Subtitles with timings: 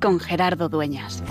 [0.00, 1.22] con Gerardo Dueñas.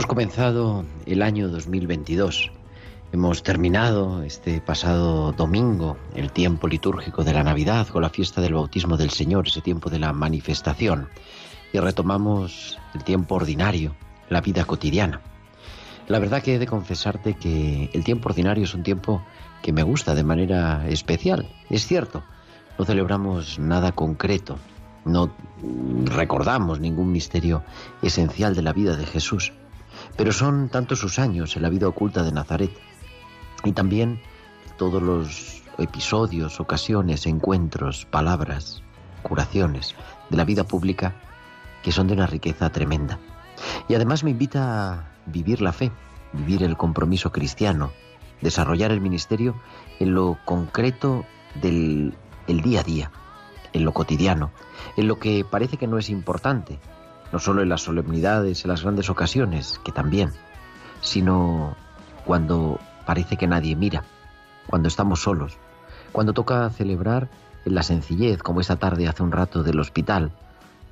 [0.00, 2.50] Hemos comenzado el año 2022.
[3.12, 8.54] Hemos terminado este pasado domingo el tiempo litúrgico de la Navidad con la fiesta del
[8.54, 11.10] bautismo del Señor, ese tiempo de la manifestación.
[11.74, 13.94] Y retomamos el tiempo ordinario,
[14.30, 15.20] la vida cotidiana.
[16.08, 19.20] La verdad que he de confesarte que el tiempo ordinario es un tiempo
[19.60, 21.46] que me gusta de manera especial.
[21.68, 22.22] Es cierto,
[22.78, 24.56] no celebramos nada concreto,
[25.04, 25.30] no
[26.06, 27.62] recordamos ningún misterio
[28.00, 29.52] esencial de la vida de Jesús,
[30.16, 32.70] pero son tantos sus años en la vida oculta de Nazaret
[33.64, 34.20] y también
[34.76, 38.82] todos los episodios, ocasiones, encuentros, palabras,
[39.22, 39.94] curaciones
[40.28, 41.14] de la vida pública
[41.82, 43.18] que son de una riqueza tremenda.
[43.88, 45.90] Y además me invita a vivir la fe,
[46.32, 47.92] vivir el compromiso cristiano,
[48.40, 49.54] desarrollar el ministerio
[49.98, 51.24] en lo concreto
[51.60, 52.14] del
[52.46, 53.10] el día a día,
[53.72, 54.50] en lo cotidiano,
[54.96, 56.78] en lo que parece que no es importante,
[57.32, 60.32] no solo en las solemnidades, en las grandes ocasiones, que también,
[61.00, 61.76] sino
[62.24, 64.04] cuando parece que nadie mira,
[64.66, 65.56] cuando estamos solos,
[66.12, 67.28] cuando toca celebrar
[67.64, 70.32] en la sencillez, como esta tarde hace un rato del hospital,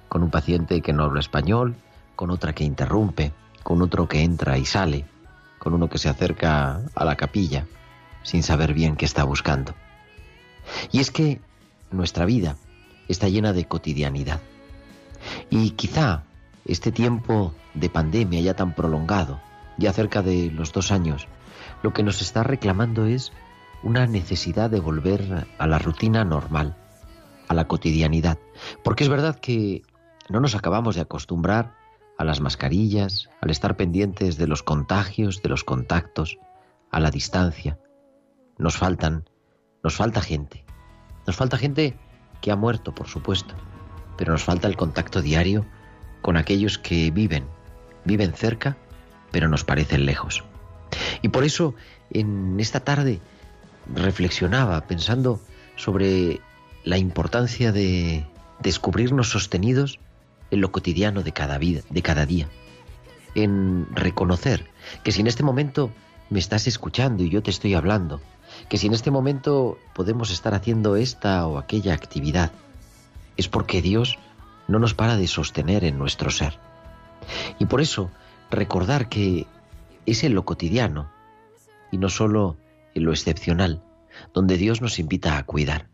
[0.09, 1.75] con un paciente que no habla español,
[2.17, 3.33] con otra que interrumpe,
[3.63, 5.05] con otro que entra y sale,
[5.59, 7.67] con uno que se acerca a la capilla
[8.23, 9.75] sin saber bien qué está buscando.
[10.93, 11.41] Y es que
[11.91, 12.57] nuestra vida
[13.09, 14.41] está llena de cotidianidad.
[15.51, 16.25] Y quizá
[16.69, 19.41] este tiempo de pandemia ya tan prolongado,
[19.79, 21.27] ya cerca de los dos años,
[21.83, 23.33] lo que nos está reclamando es
[23.83, 26.77] una necesidad de volver a la rutina normal,
[27.49, 28.39] a la cotidianidad.
[28.85, 29.83] Porque es verdad que
[30.29, 31.75] no nos acabamos de acostumbrar
[32.19, 36.39] a las mascarillas, al estar pendientes de los contagios, de los contactos,
[36.91, 37.79] a la distancia.
[38.59, 39.31] Nos faltan,
[39.83, 40.65] nos falta gente.
[41.27, 41.97] Nos falta gente
[42.41, 43.55] que ha muerto, por supuesto,
[44.17, 45.65] pero nos falta el contacto diario
[46.23, 47.45] con aquellos que viven,
[48.05, 48.77] viven cerca,
[49.31, 50.45] pero nos parecen lejos.
[51.23, 51.75] Y por eso
[52.11, 53.21] en esta tarde
[53.95, 55.41] reflexionaba pensando
[55.77, 56.41] sobre
[56.85, 58.27] la importancia de
[58.61, 59.99] descubrirnos sostenidos
[60.51, 62.49] en lo cotidiano de cada vida, de cada día,
[63.35, 64.67] en reconocer
[65.05, 65.91] que si en este momento
[66.31, 68.21] me estás escuchando y yo te estoy hablando,
[68.69, 72.51] que si en este momento podemos estar haciendo esta o aquella actividad,
[73.37, 74.19] es porque Dios
[74.69, 76.59] no nos para de sostener en nuestro ser.
[77.59, 78.11] Y por eso
[78.51, 79.47] recordar que
[80.07, 81.11] es en lo cotidiano
[81.91, 82.57] y no solo
[82.95, 83.83] en lo excepcional,
[84.33, 85.89] donde Dios nos invita a cuidar.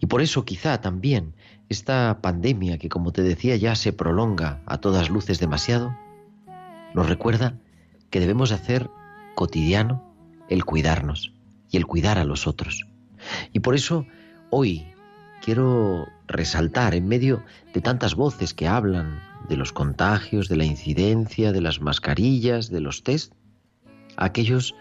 [0.00, 1.34] Y por eso quizá también
[1.68, 5.94] esta pandemia que como te decía ya se prolonga a todas luces demasiado,
[6.94, 7.58] nos recuerda
[8.10, 8.88] que debemos hacer
[9.34, 10.14] cotidiano
[10.48, 11.32] el cuidarnos
[11.70, 12.86] y el cuidar a los otros.
[13.52, 14.06] Y por eso
[14.50, 14.86] hoy
[15.42, 17.42] quiero resaltar en medio
[17.72, 22.80] de tantas voces que hablan de los contagios, de la incidencia, de las mascarillas, de
[22.80, 23.32] los test,
[24.16, 24.74] aquellos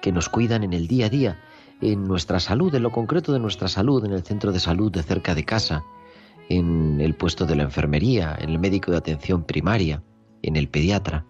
[0.00, 1.38] que nos cuidan en el día a día,
[1.80, 5.02] en nuestra salud, en lo concreto de nuestra salud, en el centro de salud de
[5.02, 5.82] cerca de casa,
[6.48, 10.02] en el puesto de la enfermería, en el médico de atención primaria,
[10.42, 11.24] en el pediatra,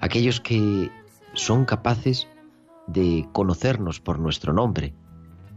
[0.00, 0.90] aquellos que
[1.34, 2.28] son capaces
[2.86, 4.94] de conocernos por nuestro nombre,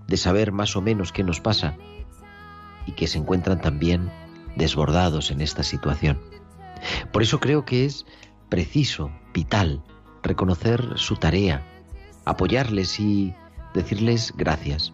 [0.07, 1.77] de saber más o menos qué nos pasa
[2.85, 4.11] y que se encuentran también
[4.55, 6.19] desbordados en esta situación.
[7.11, 8.05] Por eso creo que es
[8.49, 9.83] preciso, vital,
[10.23, 11.65] reconocer su tarea,
[12.25, 13.33] apoyarles y
[13.73, 14.93] decirles gracias.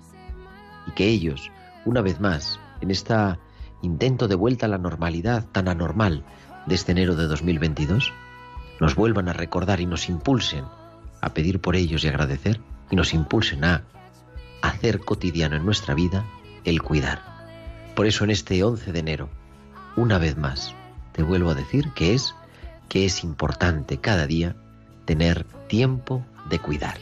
[0.88, 1.52] Y que ellos,
[1.86, 3.40] una vez más, en esta
[3.82, 6.24] intento de vuelta a la normalidad tan anormal
[6.66, 8.12] de este enero de 2022
[8.80, 10.66] nos vuelvan a recordar y nos impulsen
[11.22, 13.84] a pedir por ellos y agradecer y nos impulsen a
[14.62, 16.26] hacer cotidiano en nuestra vida
[16.64, 17.37] el cuidar.
[17.98, 19.28] Por eso en este 11 de enero,
[19.96, 20.76] una vez más,
[21.14, 22.36] te vuelvo a decir que es
[22.90, 24.56] que es importante cada día
[25.06, 27.00] tener tiempo de cuidar.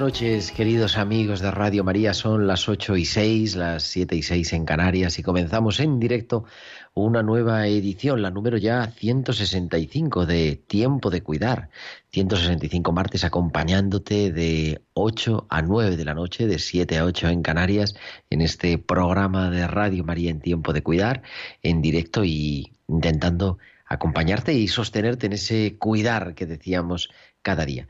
[0.00, 2.14] Noches, queridos amigos de Radio María.
[2.14, 6.46] Son las 8 y 6, las 7 y 6 en Canarias y comenzamos en directo
[6.94, 11.68] una nueva edición, la número ya 165 de Tiempo de Cuidar.
[12.12, 17.42] 165 martes acompañándote de 8 a 9 de la noche, de 7 a 8 en
[17.42, 17.94] Canarias,
[18.30, 21.22] en este programa de Radio María en Tiempo de Cuidar,
[21.62, 27.10] en directo y intentando acompañarte y sostenerte en ese cuidar que decíamos
[27.42, 27.86] cada día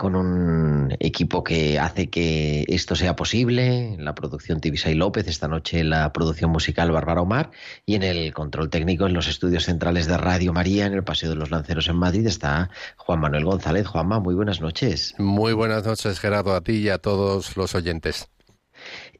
[0.00, 5.46] con un equipo que hace que esto sea posible, en la producción Tibisay López, esta
[5.46, 7.50] noche la producción musical Bárbara Omar
[7.84, 11.28] y en el control técnico en los estudios centrales de Radio María, en el Paseo
[11.28, 13.86] de los Lanceros en Madrid, está Juan Manuel González.
[13.86, 15.14] Juanma, muy buenas noches.
[15.18, 18.30] Muy buenas noches, Gerardo, a ti y a todos los oyentes.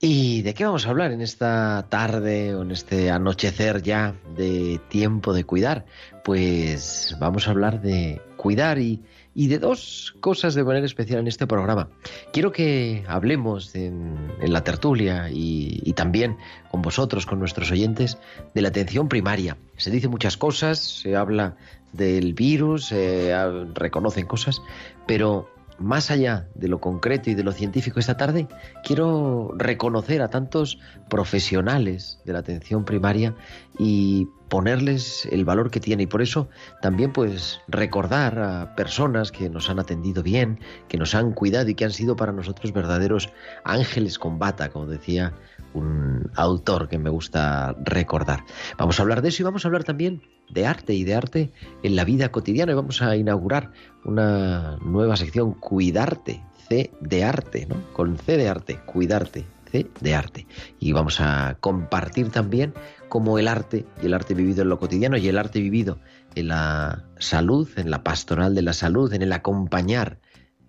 [0.00, 4.80] ¿Y de qué vamos a hablar en esta tarde o en este anochecer ya de
[4.88, 5.84] tiempo de cuidar?
[6.24, 9.02] Pues vamos a hablar de cuidar y
[9.34, 11.88] y de dos cosas de manera especial en este programa.
[12.32, 16.36] Quiero que hablemos en, la tertulia y, también
[16.70, 18.18] con vosotros, con nuestros oyentes,
[18.54, 19.56] de la atención primaria.
[19.76, 21.56] Se dice muchas cosas, se habla
[21.92, 23.32] del virus, se
[23.74, 24.62] reconocen cosas,
[25.06, 25.48] pero
[25.78, 28.46] más allá de lo concreto y de lo científico esta tarde,
[28.84, 30.78] quiero reconocer a tantos
[31.08, 33.34] profesionales de la atención primaria
[33.78, 36.50] y ponerles el valor que tiene y por eso
[36.82, 40.58] también pues recordar a personas que nos han atendido bien,
[40.88, 43.30] que nos han cuidado y que han sido para nosotros verdaderos
[43.64, 45.32] ángeles con bata, como decía
[45.72, 48.44] un autor que me gusta recordar.
[48.76, 50.20] Vamos a hablar de eso y vamos a hablar también
[50.50, 51.52] de arte y de arte
[51.84, 53.70] en la vida cotidiana y vamos a inaugurar
[54.04, 57.76] una nueva sección Cuidarte, C de arte, ¿no?
[57.92, 60.46] Con C de arte, Cuidarte, C de arte.
[60.80, 62.74] Y vamos a compartir también
[63.10, 65.98] cómo el arte y el arte vivido en lo cotidiano y el arte vivido
[66.34, 70.20] en la salud, en la pastoral de la salud, en el acompañar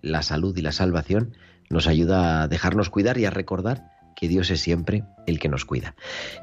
[0.02, 1.34] la salud y la salvación,
[1.70, 5.64] nos ayuda a dejarnos cuidar y a recordar que Dios es siempre el que nos
[5.64, 5.94] cuida.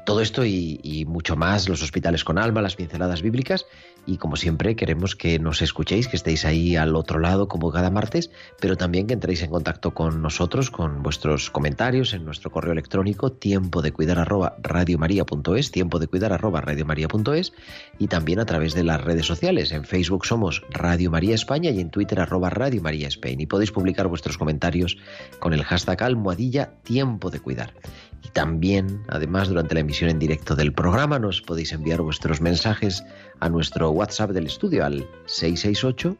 [0.04, 3.66] Todo esto y, mucho más, los hospitales con alma, las pinceladas bíblicas
[4.06, 7.90] y como siempre queremos que nos escuchéis, que estéis ahí al otro lado como cada
[7.90, 8.30] martes,
[8.60, 13.32] pero también que entréis en contacto con nosotros, con vuestros comentarios en nuestro correo electrónico
[13.32, 17.52] tiempo de cuidar arroba radiomaria.es, tiempo de cuidar arroba radiomaria.es
[17.98, 19.72] y también a través de las redes sociales.
[19.72, 23.72] En Facebook somos Radio María España y en Twitter arroba Radio María Spain y podéis
[23.72, 24.96] publicar vuestros comentarios
[25.38, 27.74] con el hashtag almohadilla tiempo de cuidar.
[28.22, 33.02] Y también, además, durante la emisión en directo del programa nos podéis enviar vuestros mensajes
[33.40, 36.16] a nuestro WhatsApp del estudio al 668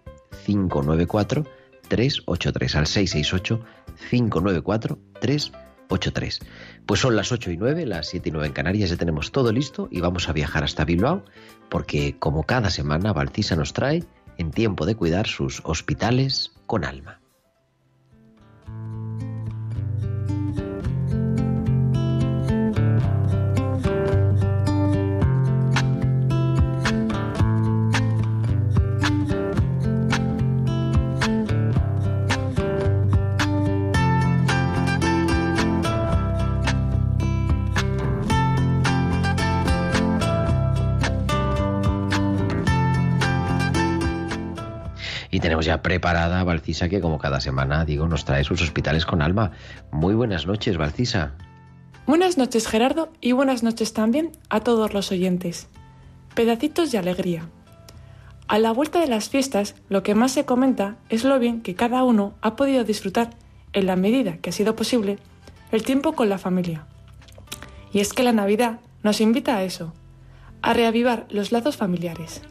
[0.47, 1.45] 594
[1.89, 3.65] 383 al 668
[4.11, 6.41] 594 383.
[6.87, 9.53] Pues son las 8 y 9, las 7 y 9 en Canarias, ya tenemos todo
[9.53, 11.25] listo y vamos a viajar hasta Bilbao
[11.69, 14.05] porque como cada semana Valcisa nos trae
[14.39, 17.21] en tiempo de cuidar sus hospitales con alma.
[45.67, 49.53] Ya preparada Valcisa que como cada semana, digo, nos trae sus hospitales con alma.
[49.91, 51.33] Muy buenas noches, Valcisa.
[52.07, 55.69] Buenas noches, Gerardo, y buenas noches también a todos los oyentes.
[56.35, 57.49] Pedacitos de alegría.
[58.49, 61.77] A la vuelta de las fiestas, lo que más se comenta es lo bien que
[61.77, 63.31] cada uno ha podido disfrutar,
[63.73, 65.19] en la medida que ha sido posible,
[65.71, 66.87] el tiempo con la familia.
[67.93, 69.93] Y es que la Navidad nos invita a eso,
[70.63, 72.43] a reavivar los lazos familiares.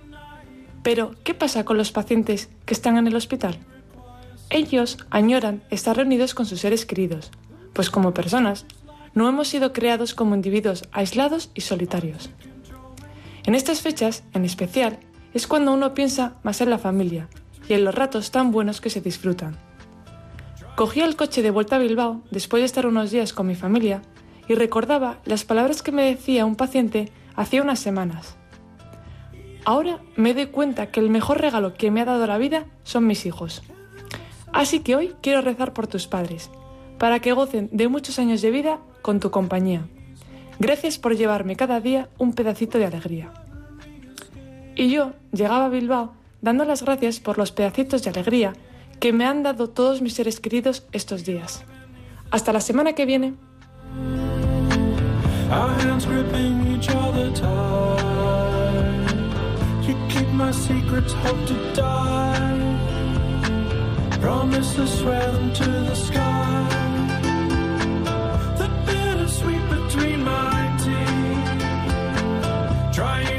[0.89, 3.59] Pero, ¿qué pasa con los pacientes que están en el hospital?
[4.49, 7.29] Ellos añoran estar reunidos con sus seres queridos,
[7.73, 8.65] pues como personas
[9.13, 12.31] no hemos sido creados como individuos aislados y solitarios.
[13.45, 14.97] En estas fechas, en especial,
[15.35, 17.27] es cuando uno piensa más en la familia
[17.67, 19.57] y en los ratos tan buenos que se disfrutan.
[20.75, 24.01] Cogí el coche de vuelta a Bilbao después de estar unos días con mi familia
[24.47, 28.38] y recordaba las palabras que me decía un paciente hacía unas semanas.
[29.69, 33.05] Ahora me doy cuenta que el mejor regalo que me ha dado la vida son
[33.05, 33.61] mis hijos.
[34.51, 36.49] Así que hoy quiero rezar por tus padres,
[36.97, 39.87] para que gocen de muchos años de vida con tu compañía.
[40.57, 43.31] Gracias por llevarme cada día un pedacito de alegría.
[44.75, 48.53] Y yo llegaba a Bilbao dando las gracias por los pedacitos de alegría
[48.99, 51.63] que me han dado todos mis seres queridos estos días.
[52.31, 53.35] Hasta la semana que viene.
[60.39, 62.77] My secrets, hope to die.
[64.21, 66.67] Promise to swear them to the sky.
[68.61, 71.61] The bittersweet between my teeth.
[72.95, 73.38] Trying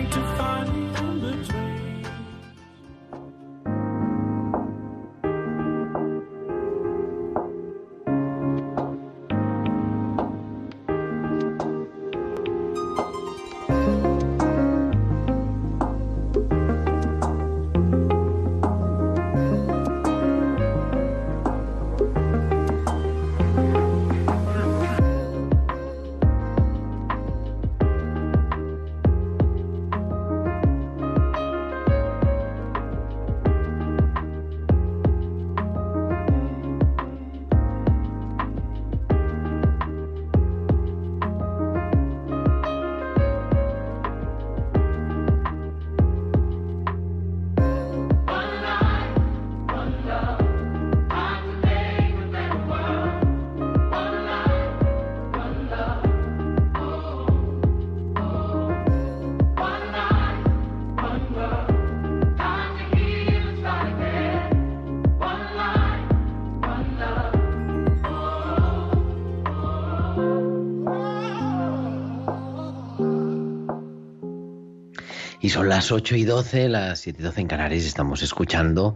[75.50, 78.95] Son las 8 y 12, las 7 y 12 en Canarias, estamos escuchando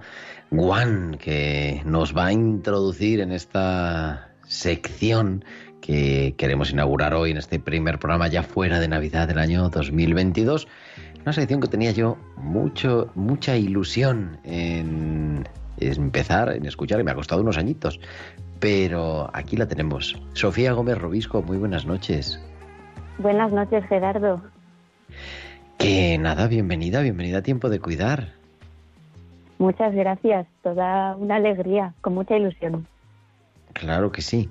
[0.51, 5.45] Juan, que nos va a introducir en esta sección
[5.81, 10.69] que queremos inaugurar hoy en este primer programa ya fuera de Navidad del año 2022.
[11.23, 17.17] Una sección que tenía yo mucho, mucha ilusión en empezar, en escuchar, y me ha
[17.17, 17.99] costado unos añitos.
[18.61, 20.23] Pero aquí la tenemos.
[20.35, 22.41] Sofía Gómez Robisco, muy buenas noches.
[23.19, 24.41] Buenas noches, Gerardo.
[25.79, 28.33] Que nada, bienvenida, bienvenida a Tiempo de Cuidar.
[29.59, 32.87] Muchas gracias, toda una alegría, con mucha ilusión.
[33.73, 34.49] Claro que sí.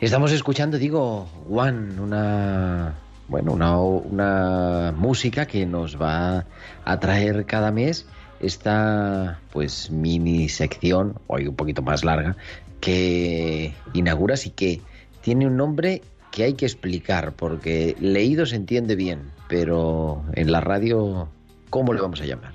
[0.00, 2.94] Estamos escuchando, digo, Juan, una
[3.28, 6.44] bueno, una, una música que nos va
[6.84, 8.06] a traer cada mes
[8.40, 12.36] esta pues mini sección, hoy un poquito más larga,
[12.80, 14.80] que inauguras y que
[15.22, 20.60] tiene un nombre que hay que explicar, porque leído se entiende bien, pero en la
[20.60, 21.28] radio,
[21.70, 22.52] ¿cómo le vamos a llamar?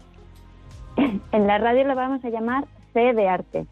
[1.31, 3.65] En la radio lo vamos a llamar C de arte.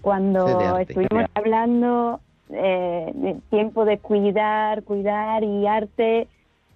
[0.00, 6.28] Cuando C de arte, estuvimos hablando eh, de tiempo de cuidar, cuidar y arte,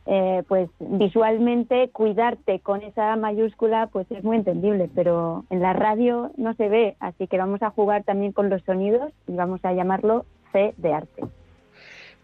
[0.06, 6.30] eh, pues visualmente cuidarte con esa mayúscula pues es muy entendible, pero en la radio
[6.38, 9.74] no se ve, así que vamos a jugar también con los sonidos y vamos a
[9.74, 11.24] llamarlo C de arte.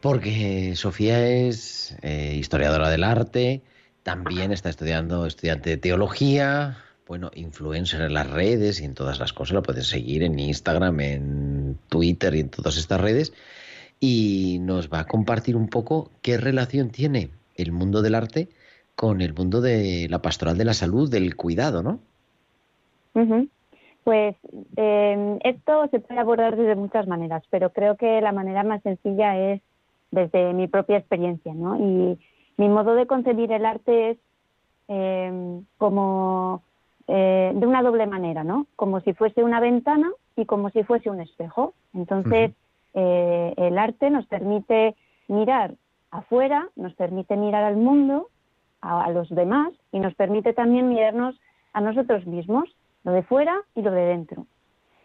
[0.04, 3.62] Porque Sofía es eh, historiadora del arte,
[4.02, 6.76] también está estudiando, estudiante de teología,
[7.08, 11.00] bueno, influencer en las redes y en todas las cosas, la puedes seguir en Instagram,
[11.00, 13.32] en Twitter y en todas estas redes,
[13.98, 18.50] y nos va a compartir un poco qué relación tiene el mundo del arte
[18.96, 21.98] con el mundo de la pastoral de la salud, del cuidado, ¿no?
[23.14, 23.48] Ujú.
[24.04, 24.36] Pues
[24.76, 29.38] eh, esto se puede abordar desde muchas maneras, pero creo que la manera más sencilla
[29.38, 29.62] es
[30.14, 31.76] desde mi propia experiencia, ¿no?
[31.76, 32.18] Y
[32.56, 34.18] mi modo de concebir el arte es
[34.88, 36.62] eh, como
[37.08, 38.66] eh, de una doble manera, ¿no?
[38.76, 41.74] Como si fuese una ventana y como si fuese un espejo.
[41.92, 42.52] Entonces,
[42.94, 44.94] eh, el arte nos permite
[45.28, 45.74] mirar
[46.10, 48.28] afuera, nos permite mirar al mundo,
[48.80, 51.34] a, a los demás y nos permite también mirarnos
[51.72, 52.68] a nosotros mismos,
[53.02, 54.46] lo de fuera y lo de dentro.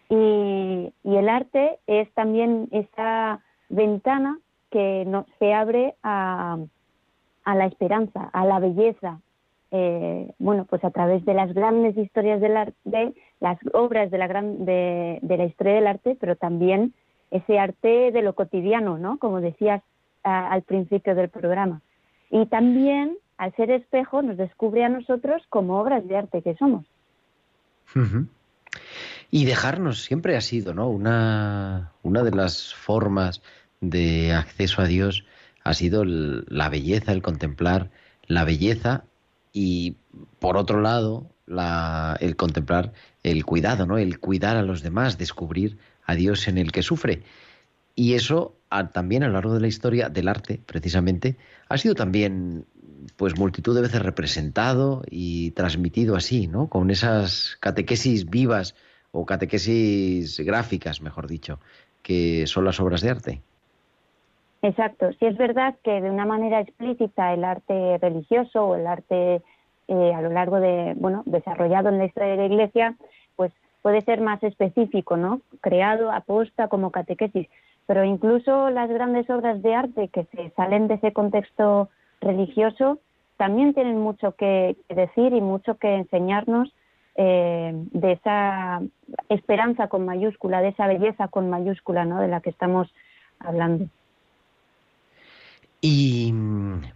[0.10, 4.39] Y, y el arte es también esa ventana
[4.71, 6.57] que no, se abre a,
[7.43, 9.19] a la esperanza, a la belleza,
[9.71, 14.27] eh, bueno, pues a través de las grandes historias del arte, las obras de la,
[14.27, 16.93] gran, de, de la historia del arte, pero también
[17.31, 19.19] ese arte de lo cotidiano, ¿no?
[19.19, 19.83] Como decías
[20.23, 21.81] al principio del programa.
[22.29, 26.85] Y también al ser espejo, nos descubre a nosotros como obras de arte que somos.
[29.31, 30.89] Y dejarnos siempre ha sido, ¿no?
[30.89, 33.41] Una, una de las formas
[33.81, 35.25] de acceso a Dios
[35.63, 37.91] ha sido la belleza, el contemplar
[38.27, 39.03] la belleza
[39.53, 39.95] y
[40.39, 42.93] por otro lado la, el contemplar
[43.24, 43.98] el cuidado, ¿no?
[43.98, 47.24] El cuidar a los demás, descubrir a Dios en el que sufre.
[47.95, 48.55] Y eso
[48.93, 52.65] también a lo largo de la historia del arte, precisamente, ha sido también
[53.15, 56.69] pues multitud de veces representado y transmitido así, ¿no?
[56.69, 58.75] Con esas catequesis vivas
[59.12, 61.59] o catequesis gráficas, mejor dicho,
[62.03, 63.41] que son las obras de arte.
[64.62, 65.12] Exacto.
[65.13, 69.42] Sí es verdad que de una manera explícita el arte religioso o el arte
[69.88, 72.96] eh, a lo largo de, bueno, desarrollado en la historia de la Iglesia,
[73.36, 75.42] pues puede ser más específico, ¿no?
[75.62, 77.48] Creado aposta como catequesis.
[77.88, 81.89] Pero incluso las grandes obras de arte que se salen de ese contexto
[82.22, 83.00] religioso
[83.38, 86.74] también tienen mucho que, decir y mucho que enseñarnos
[87.16, 88.82] eh, de esa
[89.30, 92.20] esperanza con mayúscula, de esa belleza con mayúscula, ¿no?
[92.20, 92.94] De la que estamos
[93.39, 93.86] hablando.
[95.81, 96.33] Y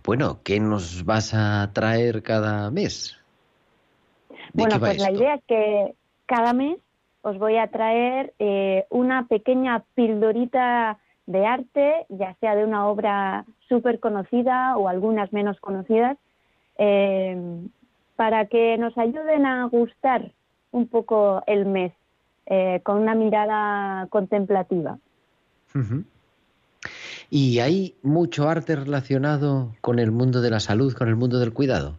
[0.03, 3.17] bueno, ¿qué nos vas a traer cada mes?
[4.53, 6.77] Bueno, pues la idea es que cada mes
[7.21, 13.45] os voy a traer eh, una pequeña pildorita de arte, ya sea de una obra
[13.69, 16.17] súper conocida o algunas menos conocidas,
[16.77, 17.37] eh,
[18.17, 20.31] para que nos ayuden a gustar
[20.71, 21.93] un poco el mes
[22.45, 24.97] eh, con una mirada contemplativa.
[27.35, 31.51] ¿Y hay mucho arte relacionado con el mundo de la salud, con el mundo del
[31.51, 31.95] cuidado?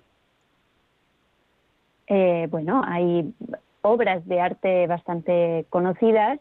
[2.06, 3.34] Eh, bueno, hay
[3.82, 6.38] obras de arte bastante conocidas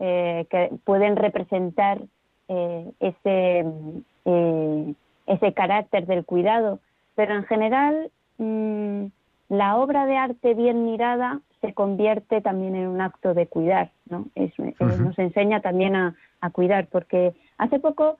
[0.00, 2.02] eh, que pueden representar
[2.48, 3.64] eh, ese,
[5.26, 6.78] ese carácter del cuidado,
[7.14, 9.06] pero en general mm,
[9.48, 14.26] la obra de arte bien mirada se convierte también en un acto de cuidar, ¿no?
[14.78, 18.18] Nos enseña también a, a cuidar, porque hace poco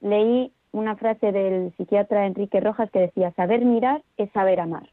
[0.00, 4.88] leí una frase del psiquiatra Enrique Rojas que decía, saber mirar es saber amar.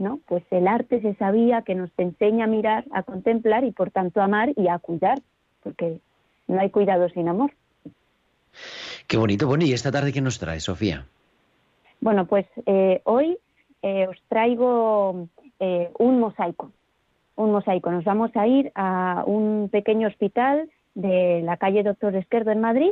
[0.00, 0.18] ¿no?
[0.26, 4.22] Pues el arte se sabía que nos enseña a mirar, a contemplar y por tanto
[4.22, 5.20] amar y a cuidar,
[5.62, 6.00] porque
[6.48, 7.52] no hay cuidado sin amor.
[9.06, 9.46] Qué bonito.
[9.46, 11.06] Bueno, ¿y esta tarde qué nos trae, Sofía?
[12.00, 13.36] Bueno, pues eh, hoy
[13.82, 15.28] eh, os traigo
[15.60, 16.72] eh, un mosaico.
[17.36, 17.90] Un mosaico.
[17.90, 22.90] Nos vamos a ir a un pequeño hospital de la calle Doctor Esquerdo en Madrid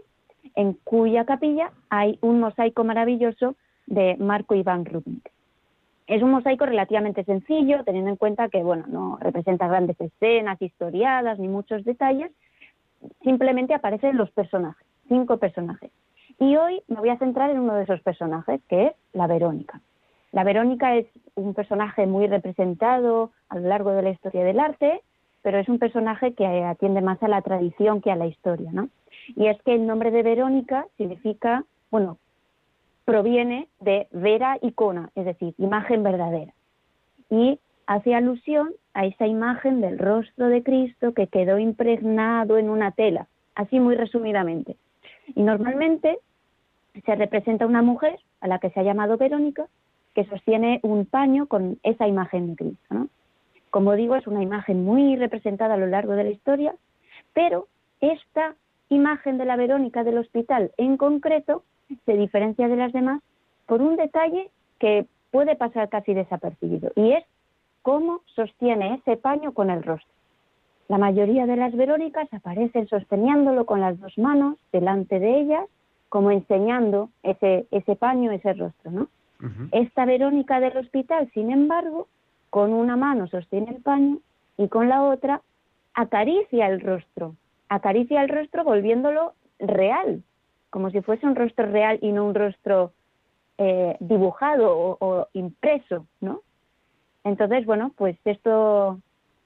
[0.54, 3.54] en cuya capilla hay un mosaico maravilloso
[3.86, 5.30] de Marco Iván Rubnik.
[6.06, 11.38] Es un mosaico relativamente sencillo, teniendo en cuenta que bueno, no representa grandes escenas historiadas
[11.38, 12.30] ni muchos detalles,
[13.22, 15.90] simplemente aparecen los personajes, cinco personajes.
[16.38, 19.80] Y hoy me voy a centrar en uno de esos personajes, que es la Verónica.
[20.32, 25.02] La Verónica es un personaje muy representado a lo largo de la historia del arte,
[25.42, 28.88] pero es un personaje que atiende más a la tradición que a la historia, ¿no?
[29.36, 32.18] Y es que el nombre de Verónica significa, bueno,
[33.04, 36.52] proviene de vera icona, es decir, imagen verdadera.
[37.30, 42.90] Y hace alusión a esa imagen del rostro de Cristo que quedó impregnado en una
[42.90, 44.76] tela, así muy resumidamente.
[45.34, 46.18] Y normalmente
[47.04, 49.66] se representa una mujer a la que se ha llamado Verónica
[50.14, 53.08] que sostiene un paño con esa imagen de Cristo.
[53.70, 56.74] Como digo, es una imagen muy representada a lo largo de la historia,
[57.34, 57.68] pero
[58.00, 58.54] esta
[58.88, 61.62] imagen de la Verónica del hospital en concreto
[62.04, 63.22] se diferencia de las demás
[63.66, 67.24] por un detalle que puede pasar casi desapercibido y es
[67.82, 70.12] cómo sostiene ese paño con el rostro.
[70.88, 75.66] La mayoría de las Verónicas aparecen sosteniéndolo con las dos manos delante de ellas,
[76.08, 79.08] como enseñando ese, ese paño, ese rostro, ¿no?
[79.70, 82.08] Esta Verónica del hospital, sin embargo,
[82.50, 84.18] con una mano sostiene el paño
[84.56, 85.42] y con la otra
[85.94, 87.34] acaricia el rostro
[87.68, 90.22] acaricia el rostro volviéndolo real,
[90.70, 92.92] como si fuese un rostro real y no un rostro
[93.58, 96.42] eh, dibujado o, impreso, ¿no?
[97.24, 99.00] Entonces, bueno, pues esto,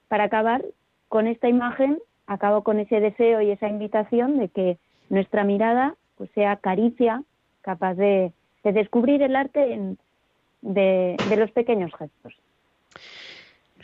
[0.08, 0.62] para acabar
[1.08, 6.30] con esta imagen, acabo con ese deseo y esa invitación de que nuestra mirada pues,
[6.34, 7.22] sea caricia,
[7.62, 8.32] capaz de,
[8.62, 9.96] descubrir el arte
[10.60, 12.34] de, de los pequeños gestos.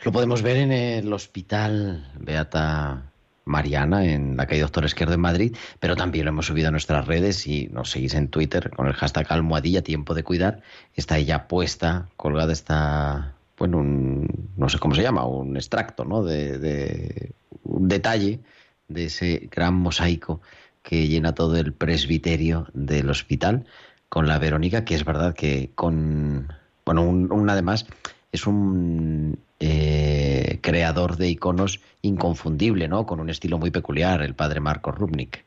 [0.05, 3.11] Lo podemos ver en el hospital Beata
[3.49, 7.07] Mariana en la calle Doctor Esquerdo en Madrid, pero también lo hemos subido a nuestras
[7.07, 10.61] redes y nos seguís en Twitter con el hashtag almohadilla tiempo de cuidar.
[10.95, 16.23] Está ella puesta, colgada está, bueno, un, no sé cómo se llama, un extracto, ¿no?
[16.23, 17.31] De,
[17.63, 18.39] un detalle
[18.87, 20.41] de ese gran mosaico
[20.83, 23.65] que llena todo el presbiterio del hospital
[24.07, 26.53] con la Verónica, que es verdad que con
[26.85, 27.85] bueno, un, además
[28.31, 33.05] es un eh, creador de iconos inconfundible, ¿no?
[33.05, 35.43] Con un estilo muy peculiar, el padre Marco Rubnik.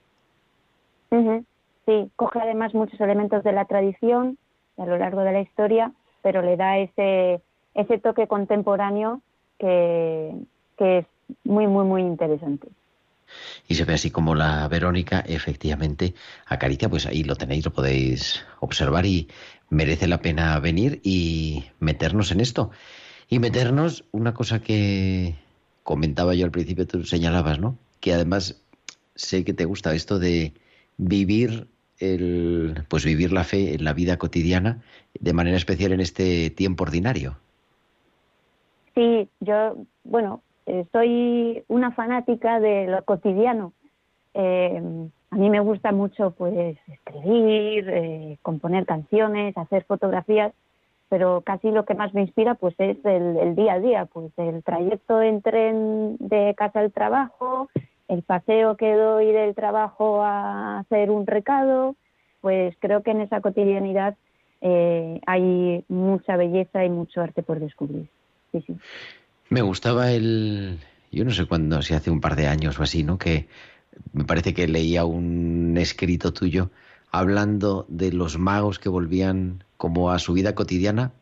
[1.85, 4.39] Sí, coge además muchos elementos de la tradición
[4.79, 5.93] a lo largo de la historia,
[6.23, 7.43] pero le da ese,
[7.75, 9.21] ese toque contemporáneo
[9.59, 10.35] que,
[10.79, 11.07] que es
[11.45, 12.69] muy, muy, muy interesante
[13.69, 16.15] y se ve así como la Verónica efectivamente
[16.47, 19.29] acaricia, pues ahí lo tenéis, lo podéis observar y
[19.73, 22.71] merece la pena venir y meternos en esto.
[23.29, 25.35] Y meternos una cosa que
[25.83, 27.79] comentaba yo al principio, tú señalabas, ¿no?
[28.01, 28.63] Que además
[29.15, 30.53] sé que te gusta esto de
[30.99, 34.83] vivir el, pues vivir la fe en la vida cotidiana,
[35.19, 37.39] de manera especial en este tiempo ordinario.
[38.95, 43.73] Sí, yo, bueno, eh, soy una fanática de lo cotidiano.
[44.35, 50.53] Eh, a mí me gusta mucho pues escribir, eh, componer canciones, hacer fotografías,
[51.09, 54.63] pero casi lo que más me inspira pues es el, día a día, pues el
[54.63, 57.71] trayecto en tren de casa al trabajo,
[58.09, 61.97] el paseo que doy del trabajo a hacer un recado,
[62.43, 64.17] pues creo que en esa cotidianidad
[65.27, 68.07] hay mucha belleza y mucho arte por descubrir.
[68.53, 68.77] Sí, sí.
[69.49, 70.79] Me gustaba el,
[71.11, 73.19] yo no sé cuándo, si hace un par de años o así, ¿no?
[73.19, 73.49] Que
[74.13, 76.71] me parece que leía un escrito tuyo
[77.11, 81.13] hablando de los magos que volvían como a su vida cotidiana,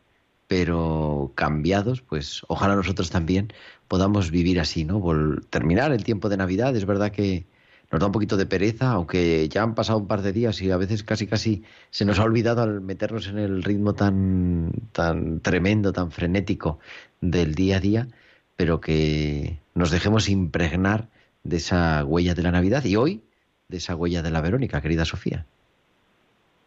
[0.47, 3.53] pero cambiados, pues ojalá nosotros también
[3.87, 5.01] podamos vivir así, ¿no?
[5.49, 7.45] terminar el tiempo de Navidad, es verdad que
[7.91, 10.71] nos da un poquito de pereza, aunque ya han pasado un par de días y
[10.71, 15.41] a veces casi casi se nos ha olvidado al meternos en el ritmo tan, tan
[15.41, 16.79] tremendo, tan frenético
[17.19, 18.07] del día a día,
[18.55, 21.09] pero que nos dejemos impregnar
[21.43, 23.23] de esa huella de la Navidad y hoy
[23.67, 25.45] de esa huella de la Verónica, querida Sofía.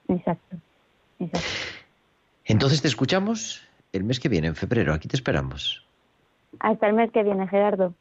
[0.08, 0.56] Exacto.
[2.44, 4.92] Entonces te escuchamos el mes que viene, en febrero.
[4.92, 5.84] Aquí te esperamos.
[6.60, 7.94] Hasta el mes que viene, Gerardo.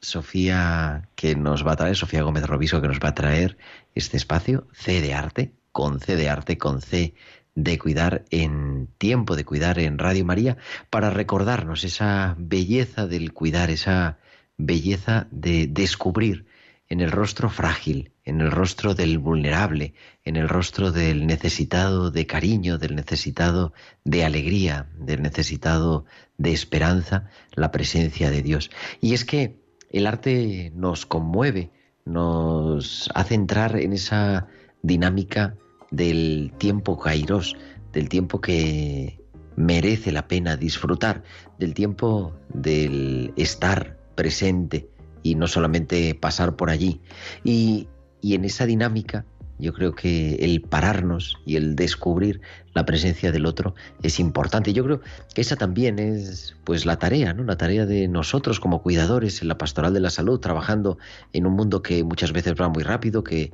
[0.00, 3.56] Sofía, que nos va a traer, Sofía Gómez Robisco, que nos va a traer
[3.94, 7.14] este espacio, C de arte, con C de arte, con C
[7.54, 10.56] de cuidar en tiempo de cuidar en Radio María
[10.90, 14.18] para recordarnos esa belleza del cuidar, esa
[14.58, 16.46] belleza de descubrir
[16.88, 19.94] en el rostro frágil, en el rostro del vulnerable,
[20.24, 23.72] en el rostro del necesitado de cariño, del necesitado
[24.04, 26.06] de alegría, del necesitado
[26.38, 28.70] de esperanza, la presencia de Dios.
[29.00, 31.70] Y es que el arte nos conmueve,
[32.04, 34.46] nos hace entrar en esa
[34.82, 35.56] dinámica
[35.90, 37.54] del tiempo kairos,
[37.92, 39.20] del tiempo que
[39.56, 41.22] merece la pena disfrutar,
[41.58, 44.90] del tiempo del estar presente
[45.22, 47.00] y no solamente pasar por allí.
[47.44, 47.86] Y,
[48.20, 49.24] y en esa dinámica
[49.60, 52.40] yo creo que el pararnos y el descubrir
[52.74, 54.72] la presencia del otro es importante.
[54.72, 55.00] Yo creo
[55.34, 57.44] que esa también es pues la tarea, ¿no?
[57.44, 60.98] La tarea de nosotros como cuidadores en la pastoral de la salud, trabajando
[61.32, 63.52] en un mundo que muchas veces va muy rápido, que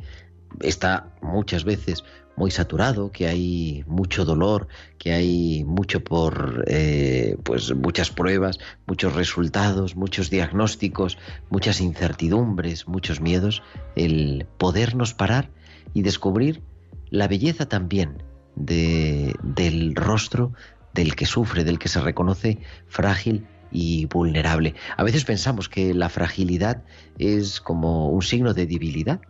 [0.60, 2.04] está muchas veces
[2.36, 4.68] muy saturado, que hay mucho dolor,
[4.98, 11.18] que hay mucho por, eh, pues muchas pruebas, muchos resultados, muchos diagnósticos,
[11.50, 13.62] muchas incertidumbres, muchos miedos,
[13.96, 15.50] el podernos parar
[15.92, 16.62] y descubrir
[17.10, 18.22] la belleza también
[18.56, 20.52] de, del rostro
[20.92, 24.74] del que sufre, del que se reconoce frágil y vulnerable.
[24.96, 26.84] A veces pensamos que la fragilidad
[27.18, 29.20] es como un signo de debilidad,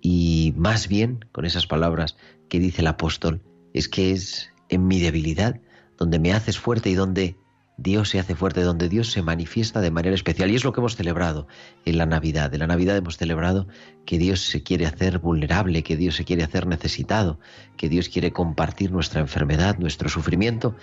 [0.00, 2.16] y más bien, con esas palabras
[2.48, 3.42] que dice el apóstol,
[3.74, 5.60] es que es en mi debilidad
[5.96, 7.36] donde me haces fuerte y donde
[7.80, 10.50] Dios se hace fuerte, donde Dios se manifiesta de manera especial.
[10.50, 11.46] Y es lo que hemos celebrado
[11.84, 12.52] en la Navidad.
[12.52, 13.68] En la Navidad hemos celebrado
[14.04, 17.38] que Dios se quiere hacer vulnerable, que Dios se quiere hacer necesitado,
[17.76, 20.74] que Dios quiere compartir nuestra enfermedad, nuestro sufrimiento,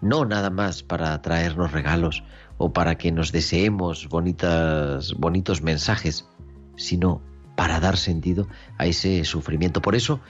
[0.00, 2.22] no nada más para traernos regalos
[2.56, 6.28] o para que nos deseemos bonitas, bonitos mensajes,
[6.76, 7.20] sino
[7.56, 9.82] para dar sentido a ese sufrimiento.
[9.82, 10.20] Por eso,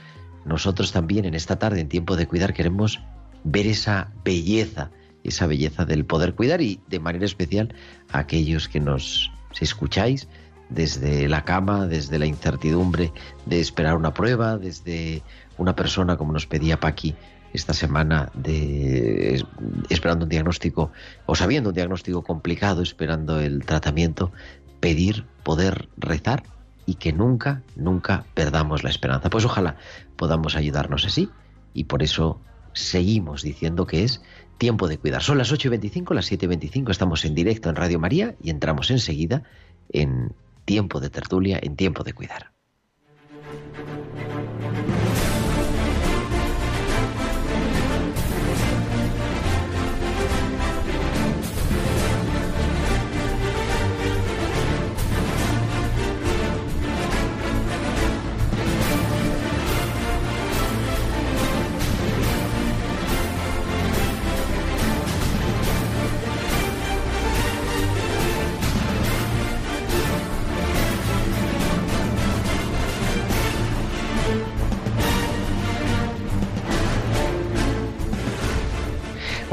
[0.45, 3.01] nosotros también en esta tarde, en tiempo de cuidar, queremos
[3.43, 4.91] ver esa belleza,
[5.23, 7.73] esa belleza del poder cuidar y de manera especial
[8.11, 10.27] a aquellos que nos escucháis
[10.69, 13.11] desde la cama, desde la incertidumbre
[13.45, 15.21] de esperar una prueba, desde
[15.57, 17.15] una persona como nos pedía Paqui
[17.53, 19.43] esta semana de
[19.89, 20.91] esperando un diagnóstico
[21.25, 24.31] o sabiendo un diagnóstico complicado, esperando el tratamiento,
[24.79, 26.43] pedir poder rezar
[26.85, 29.29] y que nunca, nunca perdamos la esperanza.
[29.29, 29.77] Pues ojalá
[30.15, 31.29] podamos ayudarnos así
[31.73, 32.39] y por eso
[32.73, 34.21] seguimos diciendo que es
[34.57, 35.21] tiempo de cuidar.
[35.21, 39.43] Son las 8.25, las 7.25, estamos en directo en Radio María y entramos enseguida
[39.89, 40.33] en
[40.65, 42.51] tiempo de tertulia, en tiempo de cuidar.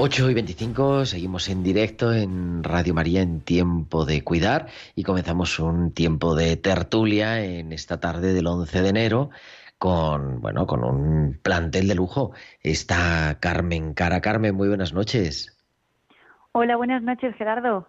[0.05, 5.61] 8 y 25, seguimos en directo en Radio María en Tiempo de Cuidar y comenzamos
[5.61, 9.31] un tiempo de tertulia en esta tarde del 11 de enero
[9.79, 12.33] con, bueno, con un plantel de lujo.
[12.65, 14.21] Está Carmen Cara.
[14.21, 15.57] Carmen, muy buenas noches.
[16.51, 17.87] Hola, buenas noches, Gerardo.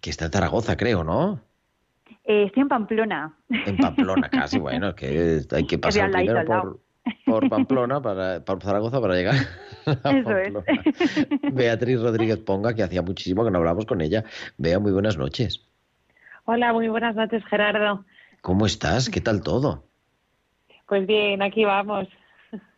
[0.00, 1.38] Que está en Zaragoza, creo, ¿no?
[2.24, 3.38] Eh, estoy en Pamplona.
[3.48, 6.80] En Pamplona, casi, bueno, es que hay que pasar primero por,
[7.40, 9.34] por Pamplona, para, por Zaragoza, para llegar
[9.86, 10.52] a Eso es.
[11.52, 14.24] Beatriz Rodríguez Ponga, que hacía muchísimo que no hablamos con ella.
[14.56, 15.60] Bea, muy buenas noches.
[16.44, 18.04] Hola, muy buenas noches, Gerardo.
[18.40, 19.08] ¿Cómo estás?
[19.10, 19.84] ¿Qué tal todo?
[20.86, 22.06] Pues bien, aquí vamos,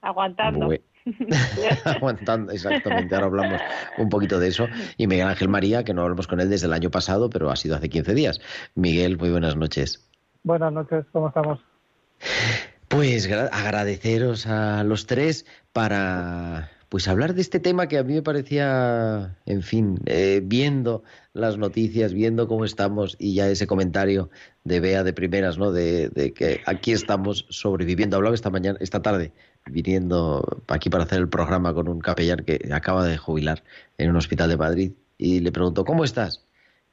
[0.00, 0.66] aguantando.
[0.66, 0.80] Muy-
[1.84, 3.14] Aguantando, exactamente.
[3.14, 3.60] Ahora hablamos
[3.98, 4.66] un poquito de eso.
[4.96, 7.56] Y Miguel Ángel María, que no hablamos con él desde el año pasado, pero ha
[7.56, 8.40] sido hace 15 días.
[8.74, 10.08] Miguel, muy buenas noches.
[10.42, 11.60] Buenas noches, ¿cómo estamos?
[12.88, 18.14] Pues gra- agradeceros a los tres para pues hablar de este tema que a mí
[18.14, 24.30] me parecía, en fin, eh, viendo las noticias, viendo cómo estamos y ya ese comentario
[24.62, 25.72] de Bea de primeras, ¿no?
[25.72, 28.16] De, de que aquí estamos sobreviviendo.
[28.16, 29.32] Hablaba esta mañana, esta tarde,
[29.66, 33.64] viniendo aquí para hacer el programa con un capellán que acaba de jubilar
[33.98, 36.44] en un hospital de Madrid y le preguntó ¿cómo estás?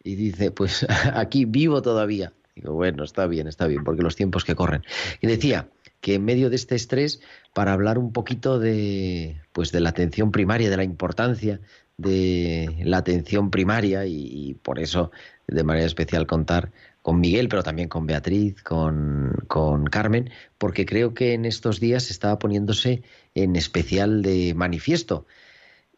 [0.03, 2.33] Y dice, pues aquí vivo todavía.
[2.55, 4.83] Digo, bueno, está bien, está bien, porque los tiempos que corren.
[5.21, 5.69] Y decía
[6.03, 7.21] que en medio de este estrés,
[7.53, 11.61] para hablar un poquito de, pues de la atención primaria, de la importancia
[11.97, 15.11] de la atención primaria, y, por eso
[15.47, 21.13] de manera especial contar con Miguel, pero también con Beatriz, con, con Carmen, porque creo
[21.13, 25.25] que en estos días estaba poniéndose en especial de manifiesto.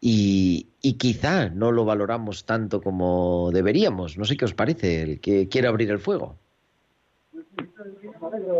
[0.00, 4.18] Y, y quizá no lo valoramos tanto como deberíamos.
[4.18, 6.36] No sé qué os parece, el que quiere abrir el fuego.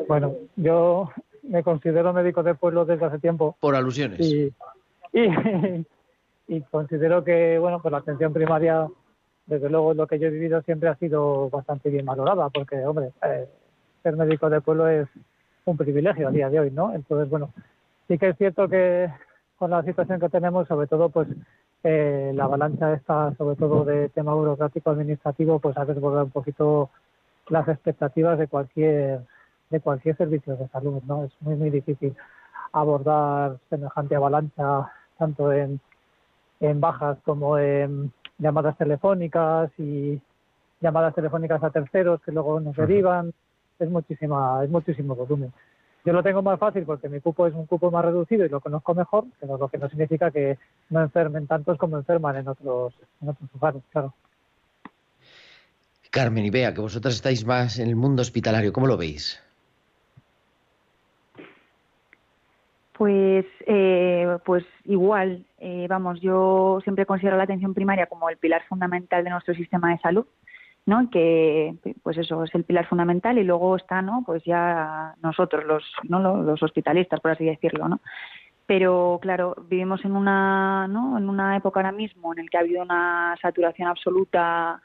[0.09, 1.11] Bueno, yo
[1.49, 4.21] me considero médico de pueblo desde hace tiempo Por alusiones.
[4.21, 4.53] y,
[5.13, 5.27] y,
[6.49, 8.87] y considero que, bueno, pues la atención primaria,
[9.47, 13.13] desde luego lo que yo he vivido siempre ha sido bastante bien valorada, porque, hombre,
[13.23, 13.47] eh,
[14.03, 15.09] ser médico de pueblo es
[15.65, 16.95] un privilegio a día de hoy, ¿no?
[16.95, 17.53] Entonces, bueno,
[18.09, 19.11] sí que es cierto que
[19.59, 21.29] con la situación que tenemos, sobre todo, pues
[21.83, 26.91] eh, la avalancha esta, sobre todo de tema burocrático administrativo, pues ha desbordado un poquito
[27.49, 29.21] las expectativas de cualquier
[29.71, 31.25] de cualquier servicio de salud, ¿no?
[31.25, 32.15] Es muy muy difícil
[32.73, 35.81] abordar semejante avalancha tanto en,
[36.61, 40.21] en bajas como en llamadas telefónicas y
[40.81, 43.33] llamadas telefónicas a terceros que luego nos derivan.
[43.79, 45.53] Es muchísima, es muchísimo volumen.
[46.05, 48.61] Yo lo tengo más fácil porque mi cupo es un cupo más reducido y lo
[48.61, 50.57] conozco mejor, pero lo que no significa que
[50.89, 54.15] no enfermen tantos como enferman en otros, en otros lugares, claro.
[56.11, 59.43] Carmen y Bea, que vosotras estáis más en el mundo hospitalario, ¿cómo lo veis?
[62.97, 68.63] Pues, eh, pues igual, eh, vamos, yo siempre considero la atención primaria como el pilar
[68.69, 70.25] fundamental de nuestro sistema de salud,
[70.87, 71.11] ¿no?
[71.11, 74.23] Que, pues eso, es el pilar fundamental y luego está, ¿no?
[74.25, 76.43] Pues ya nosotros, los, ¿no?
[76.43, 78.01] Los, hospitalistas, por así decirlo, ¿no?
[78.65, 81.19] Pero claro, vivimos en una, ¿no?
[81.19, 84.81] En una época ahora mismo en el que ha habido una saturación absoluta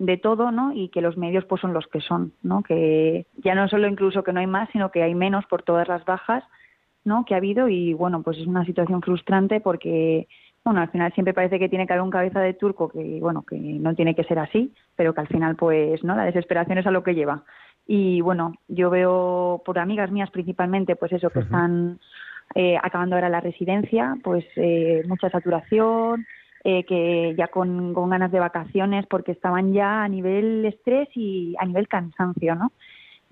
[0.00, 0.72] de todo, ¿no?
[0.72, 2.64] Y que los medios pues son los que son, ¿no?
[2.64, 5.86] Que ya no solo incluso que no hay más, sino que hay menos por todas
[5.86, 6.42] las bajas
[7.04, 7.24] ¿no?
[7.24, 10.28] que ha habido y bueno, pues es una situación frustrante porque
[10.64, 13.42] bueno, al final siempre parece que tiene que haber un cabeza de turco que bueno,
[13.42, 16.86] que no tiene que ser así, pero que al final pues no, la desesperación es
[16.86, 17.44] a lo que lleva.
[17.86, 21.98] Y bueno, yo veo por amigas mías principalmente pues eso que están
[22.54, 26.26] eh, acabando ahora la residencia, pues eh, mucha saturación,
[26.64, 31.56] eh, que ya con, con ganas de vacaciones porque estaban ya a nivel estrés y
[31.58, 32.70] a nivel cansancio, ¿no?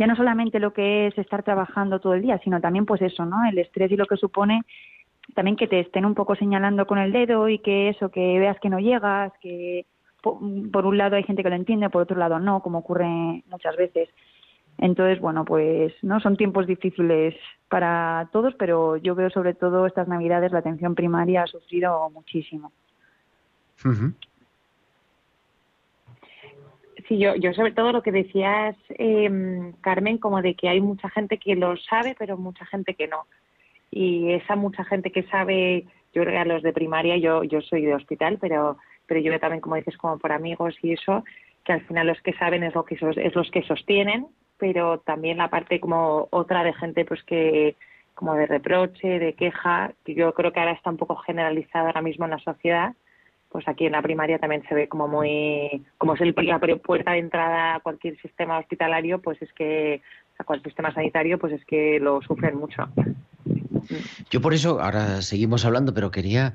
[0.00, 3.26] Ya no solamente lo que es estar trabajando todo el día, sino también pues eso,
[3.26, 3.44] ¿no?
[3.44, 4.62] El estrés y lo que supone
[5.34, 8.58] también que te estén un poco señalando con el dedo y que eso, que veas
[8.60, 9.84] que no llegas, que
[10.22, 10.40] po-
[10.72, 13.76] por un lado hay gente que lo entiende, por otro lado no, como ocurre muchas
[13.76, 14.08] veces.
[14.78, 17.34] Entonces, bueno, pues no son tiempos difíciles
[17.68, 22.72] para todos, pero yo veo sobre todo estas Navidades la atención primaria ha sufrido muchísimo.
[27.10, 31.10] Sí, yo, yo sobre todo lo que decías, eh, Carmen, como de que hay mucha
[31.10, 33.26] gente que lo sabe, pero mucha gente que no.
[33.90, 37.62] Y esa mucha gente que sabe, yo creo que a los de primaria, yo, yo
[37.62, 41.24] soy de hospital, pero, pero yo también, como dices, como por amigos y eso,
[41.64, 45.38] que al final los que saben es, lo que es los que sostienen, pero también
[45.38, 47.74] la parte como otra de gente pues que
[48.14, 52.02] como de reproche, de queja, que yo creo que ahora está un poco generalizada ahora
[52.02, 52.94] mismo en la sociedad,
[53.50, 57.12] pues aquí en la primaria también se ve como muy, como es el, la puerta
[57.12, 60.00] de entrada a cualquier sistema hospitalario, pues es que,
[60.38, 62.88] a cualquier sistema sanitario, pues es que lo sufren mucho.
[64.30, 66.54] Yo por eso, ahora seguimos hablando, pero quería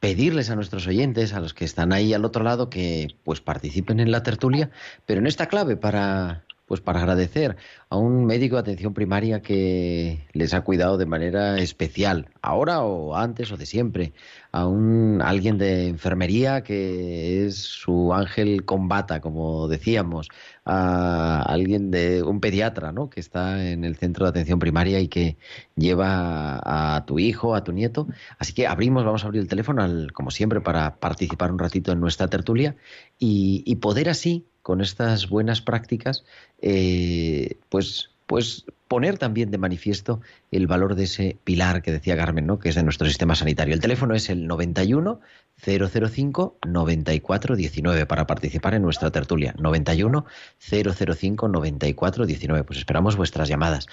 [0.00, 3.98] pedirles a nuestros oyentes, a los que están ahí al otro lado, que pues participen
[3.98, 4.70] en la tertulia,
[5.06, 7.56] pero en esta clave para pues para agradecer
[7.88, 13.16] a un médico de atención primaria que les ha cuidado de manera especial, ahora o
[13.16, 14.12] antes o de siempre,
[14.52, 20.28] a un alguien de enfermería que es su ángel combata, como decíamos,
[20.66, 23.08] a alguien de un pediatra, ¿no?
[23.08, 25.38] que está en el centro de atención primaria y que
[25.74, 28.06] lleva a tu hijo, a tu nieto.
[28.38, 32.00] Así que abrimos, vamos a abrir el teléfono, como siempre, para participar un ratito en
[32.00, 32.76] nuestra tertulia
[33.18, 36.26] y poder así con estas buenas prácticas,
[36.60, 42.46] eh, pues, pues poner también de manifiesto el valor de ese pilar que decía Carmen,
[42.46, 42.58] ¿no?
[42.58, 43.72] que es de nuestro sistema sanitario.
[43.72, 45.20] El teléfono es el 91
[45.56, 49.54] 005 94 19 para participar en nuestra tertulia.
[49.58, 50.26] 91
[50.58, 52.64] 005 94 19.
[52.64, 53.86] Pues esperamos vuestras llamadas.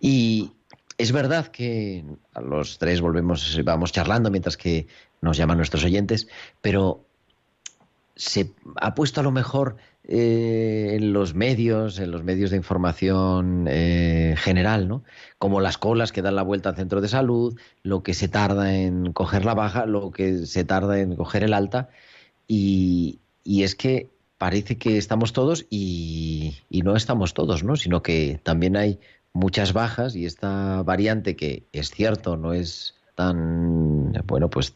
[0.00, 0.52] Y
[0.96, 4.86] es verdad que a los tres volvemos, vamos charlando mientras que
[5.20, 6.28] nos llaman nuestros oyentes,
[6.62, 7.04] pero
[8.16, 13.66] se ha puesto a lo mejor eh, en los medios, en los medios de información
[13.68, 15.02] eh, general, ¿no?
[15.38, 18.74] Como las colas que dan la vuelta al centro de salud, lo que se tarda
[18.74, 21.88] en coger la baja, lo que se tarda en coger el alta,
[22.46, 27.76] y, es que parece que estamos todos y, no estamos todos, ¿no?
[27.76, 29.00] Sino que también hay
[29.32, 34.74] muchas bajas y esta variante que es cierto, no es tan bueno pues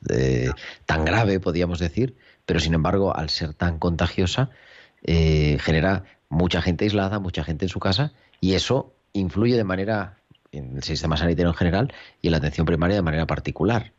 [0.87, 2.15] tan grave podríamos decir
[2.49, 4.49] pero sin embargo al ser tan contagiosa
[5.05, 10.17] eh, genera mucha gente aislada, mucha gente en su casa y eso influye de manera
[10.51, 13.93] en el sistema sanitario en general y en la atención primaria de manera particular.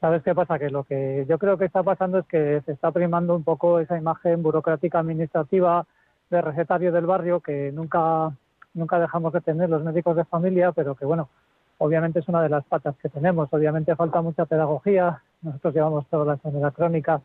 [0.00, 0.58] ¿Sabes qué pasa?
[0.58, 3.78] Que lo que yo creo que está pasando es que se está primando un poco
[3.78, 5.86] esa imagen burocrática administrativa
[6.30, 8.32] de recetario del barrio que nunca,
[8.74, 11.28] nunca dejamos de tener los médicos de familia, pero que bueno,
[11.78, 13.48] obviamente es una de las patas que tenemos.
[13.52, 15.22] Obviamente falta mucha pedagogía.
[15.42, 17.20] Nosotros llevamos toda la enfermedad crónica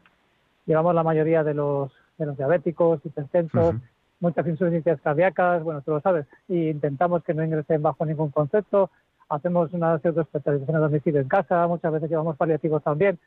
[0.68, 3.76] llevamos la mayoría de los, de los diabéticos, hipertensos,
[4.20, 8.92] muchas insuficiencias cardíacas, bueno, tú lo sabes, y intentamos que no ingresen bajo ningún concepto,
[9.30, 13.18] hacemos una especialización a domicilio en casa, muchas veces llevamos paliativos también.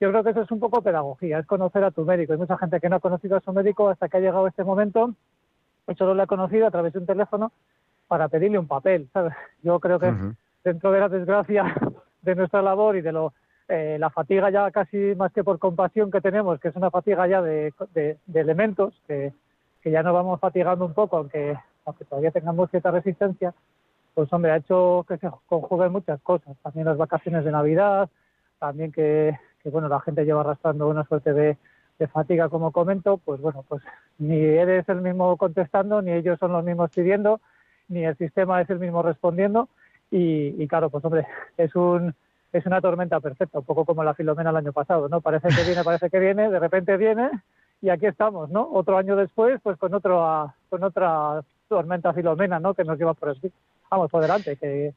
[0.00, 2.32] Yo creo que eso es un poco pedagogía, es conocer a tu médico.
[2.32, 4.62] Hay mucha gente que no ha conocido a su médico hasta que ha llegado este
[4.62, 5.12] momento
[5.88, 7.50] y solo le ha conocido a través de un teléfono
[8.06, 9.34] para pedirle un papel, ¿sabes?
[9.62, 10.14] Yo creo que
[10.62, 11.74] dentro de la desgracia
[12.22, 13.32] de nuestra labor y de lo
[13.68, 17.26] eh, la fatiga ya casi más que por compasión que tenemos, que es una fatiga
[17.26, 17.74] ya de,
[18.32, 19.32] elementos, que,
[19.84, 23.54] ya nos vamos fatigando un poco, aunque, aunque todavía tengamos cierta resistencia,
[24.14, 26.56] pues hombre, ha hecho que se conjuguen muchas cosas.
[26.62, 28.08] También las vacaciones de Navidad,
[28.58, 31.56] también que, bueno, la gente lleva arrastrando una suerte de,
[32.12, 33.82] fatiga, como comento, pues bueno, pues
[34.18, 37.40] ni eres el mismo contestando, ni ellos son los mismos pidiendo,
[37.88, 39.68] ni el sistema es el mismo respondiendo.
[40.10, 41.26] Y, y claro, pues hombre,
[41.56, 42.14] es un
[42.52, 45.20] es una tormenta perfecta, un poco como la Filomena el año pasado, ¿no?
[45.20, 47.30] Parece que viene, parece que viene, de repente viene
[47.82, 48.68] y aquí estamos, ¿no?
[48.72, 52.74] Otro año después, pues con otro, con otra tormenta Filomena, ¿no?
[52.74, 53.50] Que nos lleva por aquí.
[53.90, 54.92] Vamos, por delante, que...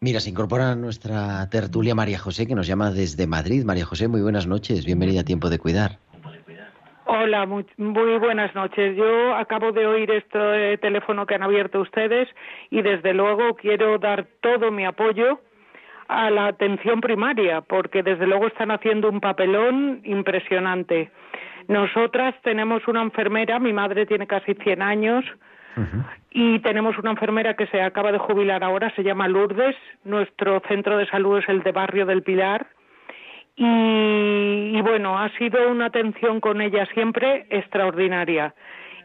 [0.00, 3.64] Mira, se incorpora a nuestra tertulia María José, que nos llama desde Madrid.
[3.64, 5.98] María José, muy buenas noches, bienvenida a Tiempo de Cuidar.
[7.06, 8.96] Hola, muy, muy, buenas noches.
[8.96, 12.28] Yo acabo de oír este teléfono que han abierto ustedes
[12.70, 15.40] y desde luego quiero dar todo mi apoyo
[16.08, 21.10] a la atención primaria, porque desde luego están haciendo un papelón impresionante.
[21.68, 25.24] Nosotras tenemos una enfermera, mi madre tiene casi 100 años,
[26.30, 29.76] y tenemos una enfermera que se acaba de jubilar ahora, se llama Lourdes.
[30.04, 32.66] Nuestro centro de salud es el de Barrio del Pilar.
[33.56, 38.54] Y, bueno, ha sido una atención con ella siempre extraordinaria.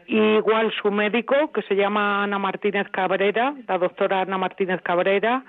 [0.06, 5.44] Igual su médico, que se llama Ana Martínez Cabrera, la doctora Ana Martínez Cabrera,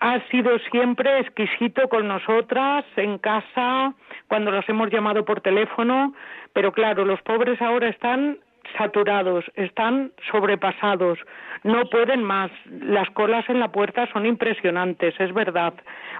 [0.00, 3.94] ha sido siempre exquisito con nosotras en casa,
[4.28, 6.14] cuando los hemos llamado por teléfono,
[6.52, 8.38] pero claro, los pobres ahora están
[8.76, 11.18] saturados, están sobrepasados,
[11.62, 12.50] no pueden más.
[12.66, 15.74] Las colas en la puerta son impresionantes, es verdad.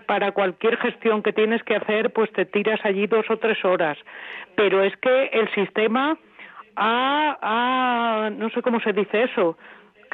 [0.07, 3.98] Para cualquier gestión que tienes que hacer, pues te tiras allí dos o tres horas.
[4.57, 6.16] Pero es que el sistema
[6.76, 9.57] ha, ha no sé cómo se dice eso,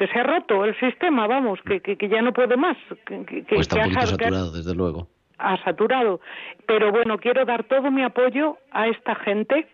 [0.01, 2.75] que se ha roto el sistema, vamos, que, que, ya no puede más.
[3.05, 5.07] Que, pues está un saturado, desde luego.
[5.37, 6.21] Ha saturado.
[6.65, 9.67] Pero bueno, quiero dar todo mi apoyo a esta gente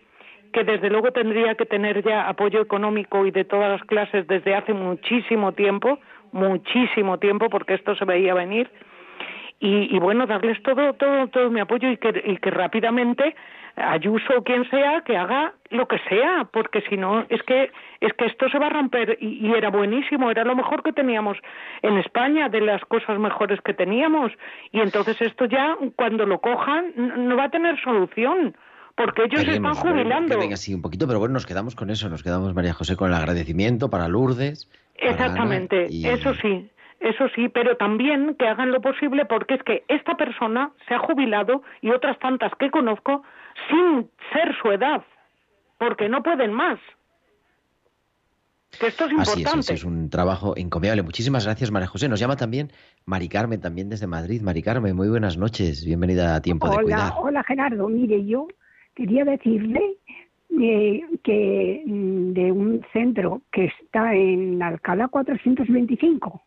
[0.52, 4.54] que desde luego tendría que tener ya apoyo económico y de todas las clases desde
[4.54, 5.98] hace muchísimo tiempo,
[6.34, 8.70] muchísimo tiempo, porque esto se veía venir.
[9.62, 13.34] y, y bueno, darles todo, todo, todo mi apoyo y que, y que rápidamente
[13.78, 17.72] Ayuso o quien sea que haga lo que sea, porque si no es que
[18.02, 20.94] es que esto se va a romper y, y, era buenísimo, era lo mejor que
[20.94, 21.38] teníamos
[21.84, 24.32] en España, de las cosas mejores que teníamos
[24.72, 28.56] y entonces esto ya cuando lo cojan no va a tener solución.
[28.96, 30.40] Porque ellos se están jubilando.
[30.40, 33.10] Que así un poquito, pero bueno, nos quedamos con eso, nos quedamos, María José, con
[33.10, 34.68] el agradecimiento para Lourdes.
[34.96, 36.68] Exactamente, eso sí,
[37.00, 41.00] eso sí, pero también que hagan lo posible porque es que esta persona se ha
[41.00, 43.22] jubilado y otras tantas que conozco
[43.70, 45.04] sin ser su edad,
[45.78, 46.80] porque no pueden más.
[48.80, 49.50] Que esto es importante.
[49.50, 51.02] Así es, es, un trabajo encomiable.
[51.02, 52.10] Muchísimas gracias, María José.
[52.10, 52.72] Nos llama también
[53.06, 54.42] Mari Carmen, también desde Madrid.
[54.42, 55.86] Mari Carmen, muy buenas noches.
[55.86, 57.14] Bienvenida a Tiempo hola, de Cuidar.
[57.18, 57.88] Hola, Gerardo.
[57.88, 58.48] Mire, yo
[58.94, 59.98] quería decirle
[60.60, 66.42] eh, que mm, de un centro que está en Alcalá 425.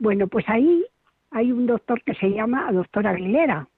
[0.00, 0.84] Bueno, pues ahí
[1.30, 3.68] hay un doctor que se llama doctor Aguilera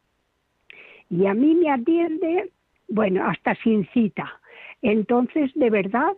[1.10, 2.50] y a mí me atiende,
[2.88, 4.40] bueno, hasta sin cita.
[4.82, 6.12] Entonces, de verdad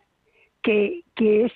[0.62, 1.52] que, que es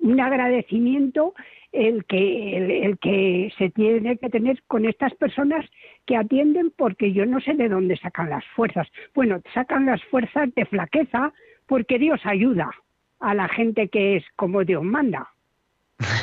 [0.00, 1.34] un agradecimiento
[1.70, 5.64] el que, el, el, que se tiene que tener con estas personas
[6.06, 8.86] que atienden porque yo no sé de dónde sacan las fuerzas.
[9.14, 11.32] Bueno, sacan las fuerzas de flaqueza
[11.66, 12.70] porque Dios ayuda
[13.20, 15.28] a la gente que es como Dios manda.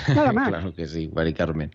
[0.08, 0.50] Nada más.
[0.50, 1.72] claro que sí, Mari Carmen.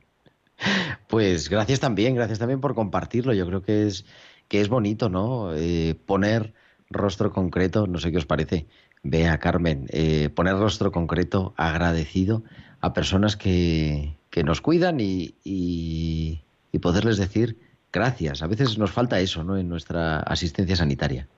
[1.09, 3.33] Pues gracias también, gracias también por compartirlo.
[3.33, 4.05] Yo creo que es
[4.49, 5.55] que es bonito, ¿no?
[5.55, 6.53] Eh, poner
[6.91, 8.67] rostro concreto, no sé qué os parece,
[9.03, 12.43] vea Carmen, eh, poner rostro concreto agradecido
[12.81, 16.41] a personas que, que nos cuidan y, y,
[16.83, 17.57] poderles decir
[17.93, 18.43] gracias.
[18.43, 19.57] A veces nos falta eso, ¿no?
[19.57, 21.29] En nuestra asistencia sanitaria.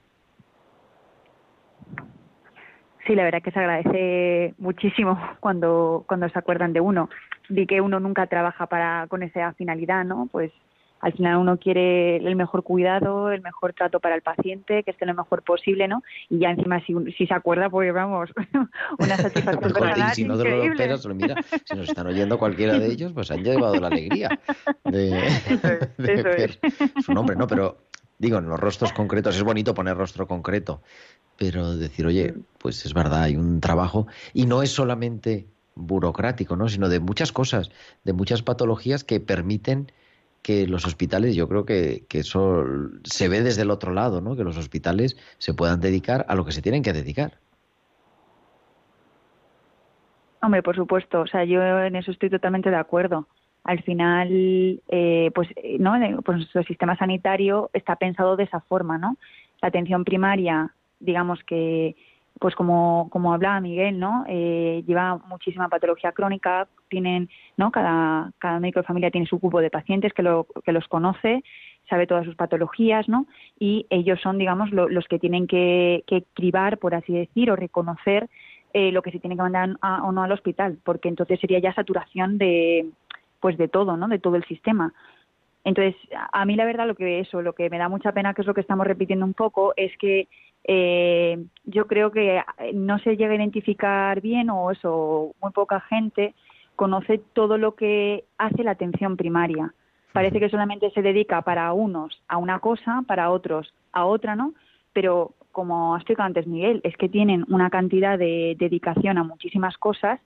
[3.07, 7.09] Sí, la verdad que se agradece muchísimo cuando, cuando se acuerdan de uno.
[7.49, 10.29] Vi que uno nunca trabaja para con esa finalidad, ¿no?
[10.33, 10.51] Pues
[11.01, 15.07] al final uno quiere el mejor cuidado, el mejor trato para el paciente, que esté
[15.07, 16.03] lo mejor posible, ¿no?
[16.29, 18.31] Y ya encima si, si se acuerda, pues vamos,
[18.99, 22.87] una satisfacción personal Si no te lo esperas, mira, si nos están oyendo cualquiera de
[22.87, 24.41] ellos, pues han llevado la alegría
[24.85, 26.59] de, eso es, de eso ver
[27.05, 27.47] su nombre, ¿no?
[27.47, 27.77] Pero
[28.19, 30.81] digo, en los rostros concretos es bonito poner rostro concreto,
[31.37, 36.69] pero decir, oye, pues es verdad, hay un trabajo y no es solamente burocrático, ¿no?
[36.69, 37.71] Sino de muchas cosas,
[38.05, 39.93] de muchas patologías que permiten
[40.47, 42.65] que los hospitales, yo creo que, que, eso
[43.03, 44.37] se ve desde el otro lado, ¿no?
[44.37, 47.33] Que los hospitales se puedan dedicar a lo que se tienen que dedicar.
[50.41, 53.27] Hombre, por supuesto, o sea, yo en eso estoy totalmente de acuerdo.
[53.65, 54.29] Al final,
[54.87, 55.49] eh, pues,
[55.81, 55.95] ¿no?
[56.25, 59.17] Pues nuestro sistema sanitario está pensado de esa forma, ¿no?
[59.61, 61.97] La atención primaria, digamos que
[62.39, 64.25] pues como, como hablaba Miguel, ¿no?
[64.29, 67.71] Eh, lleva muchísima patología crónica, tienen, ¿no?
[67.71, 71.43] Cada, cada médico de familia tiene su grupo de pacientes que, lo, que los conoce,
[71.89, 73.27] sabe todas sus patologías, ¿no?
[73.59, 77.57] Y ellos son, digamos, lo, los que tienen que, que cribar, por así decir, o
[77.57, 78.29] reconocer
[78.73, 81.59] eh, lo que se tiene que mandar a, o no al hospital, porque entonces sería
[81.61, 82.87] ya saturación de,
[83.41, 84.09] pues de todo, ¿no?
[84.09, 84.93] De todo el sistema.
[85.65, 85.97] Entonces,
[86.33, 88.47] a mí la verdad lo que eso, lo que me da mucha pena, que es
[88.47, 90.29] lo que estamos repitiendo un poco, es que
[90.63, 92.41] eh, yo creo que
[92.75, 96.35] no se llega a identificar bien o eso, muy poca gente
[96.77, 99.73] conoce todo lo que hace la atención primaria.
[100.13, 104.55] Parece que solamente se dedica para unos a una cosa, para otros a otra, ¿no?
[104.93, 109.77] Pero como ha explicado antes Miguel, es que tienen una cantidad de dedicación a muchísimas
[109.79, 110.21] cosas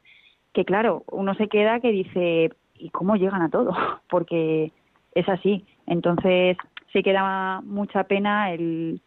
[0.53, 3.73] que, claro, uno se queda que dice, ¿y cómo llegan a todo?
[4.11, 4.73] Porque
[5.15, 5.65] es así.
[5.87, 6.57] Entonces,
[6.93, 9.01] se queda mucha pena el,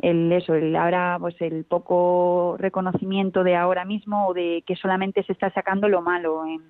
[0.00, 5.22] el eso, el ahora pues el poco reconocimiento de ahora mismo o de que solamente
[5.24, 6.62] se está sacando lo malo en,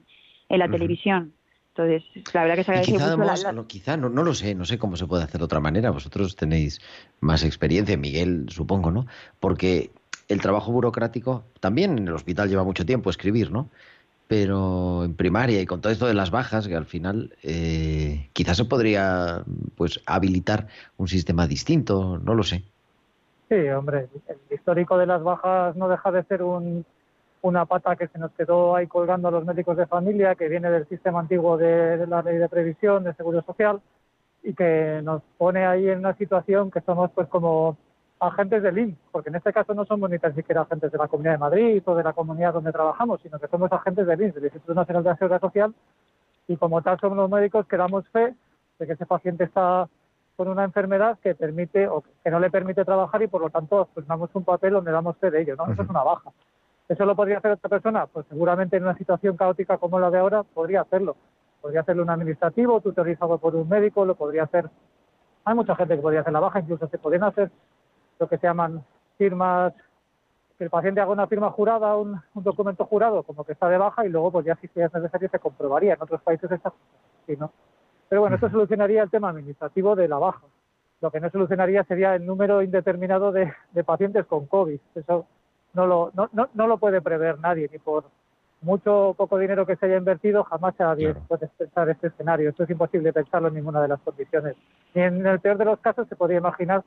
[0.48, 0.72] en la uh -huh.
[0.72, 1.32] televisión.
[1.74, 2.02] Entonces,
[2.34, 4.64] la verdad que se agradece quizá, mucho la, no, quizá no, no, lo sé, no
[4.64, 5.90] sé cómo se puede hacer de otra manera.
[5.90, 6.80] Vosotros tenéis
[7.20, 9.06] más experiencia, Miguel, supongo, ¿no?
[9.38, 9.92] Porque
[10.26, 13.70] el trabajo burocrático también en el hospital lleva mucho tiempo escribir, ¿no?
[14.28, 18.58] pero en primaria y con todo esto de las bajas, que al final eh, quizás
[18.58, 19.42] se podría
[19.74, 20.68] pues habilitar
[20.98, 22.62] un sistema distinto, no lo sé.
[23.48, 26.84] Sí, hombre, el histórico de las bajas no deja de ser un,
[27.42, 30.70] una pata que se nos quedó ahí colgando a los médicos de familia, que viene
[30.70, 33.80] del sistema antiguo de, de la ley de previsión, de seguro social,
[34.42, 37.76] y que nos pone ahí en una situación que somos pues como
[38.20, 41.08] agentes del INS, porque en este caso no somos ni tan siquiera agentes de la
[41.08, 44.34] Comunidad de Madrid o de la comunidad donde trabajamos, sino que somos agentes del INS,
[44.34, 45.74] del Instituto Nacional de Seguridad Social,
[46.48, 48.34] y como tal somos los médicos que damos fe
[48.78, 49.88] de que ese paciente está
[50.36, 53.88] con una enfermedad que permite o que no le permite trabajar y por lo tanto
[53.92, 55.64] pues damos un papel donde damos fe de ello, ¿no?
[55.64, 55.72] Uh -huh.
[55.72, 56.30] Eso es una baja.
[56.88, 58.06] ¿Eso lo podría hacer otra persona?
[58.06, 61.16] Pues seguramente en una situación caótica como la de ahora podría hacerlo.
[61.60, 64.70] Podría hacerlo un administrativo, tutorizado por un médico, lo podría hacer.
[65.44, 67.50] Hay mucha gente que podría hacer la baja, incluso se podrían hacer
[68.18, 68.82] lo que se llaman
[69.18, 69.74] firmas,
[70.56, 73.78] que el paciente haga una firma jurada, un, un documento jurado, como que está de
[73.78, 75.94] baja, y luego, pues ya si es necesario, se comprobaría.
[75.94, 76.72] En otros países está
[77.22, 77.52] así, ¿no?
[78.08, 80.42] Pero bueno, esto solucionaría el tema administrativo de la baja.
[81.00, 84.80] Lo que no solucionaría sería el número indeterminado de, de pacientes con COVID.
[84.94, 85.26] Eso
[85.78, 88.04] no lo, no, no, no lo puede prever nadie, ni por
[88.62, 92.50] mucho o poco dinero que se haya invertido, jamás nadie puede pensar este escenario.
[92.50, 94.56] Esto es imposible pensarlo en ninguna de las condiciones.
[94.92, 96.82] Ni en el peor de los casos se podría imaginar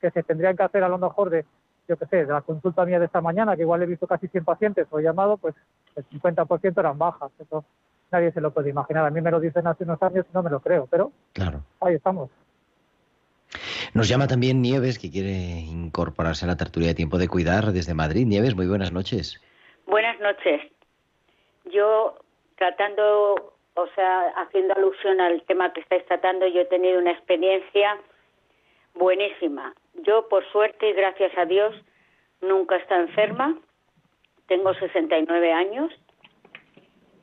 [0.00, 1.44] que se tendrían que hacer a lo mejor de,
[1.86, 4.28] yo qué sé, de la consulta mía de esta mañana, que igual he visto casi
[4.28, 5.54] 100 pacientes o he llamado, pues
[5.96, 7.30] el 50% eran bajas.
[7.38, 7.62] Eso
[8.10, 9.04] nadie se lo puede imaginar.
[9.04, 11.60] A mí me lo dicen hace unos años y no me lo creo, pero Claro.
[11.82, 12.30] ahí estamos.
[13.94, 17.94] Nos llama también Nieves, que quiere incorporarse a la tertulia de tiempo de cuidar desde
[17.94, 18.26] Madrid.
[18.26, 19.40] Nieves, muy buenas noches.
[19.86, 20.62] Buenas noches.
[21.72, 22.16] Yo
[22.56, 27.98] tratando, o sea, haciendo alusión al tema que estáis tratando, yo he tenido una experiencia
[28.94, 29.74] buenísima.
[30.06, 31.74] Yo, por suerte y gracias a Dios,
[32.40, 33.58] nunca estado enferma.
[34.46, 35.92] Tengo 69 años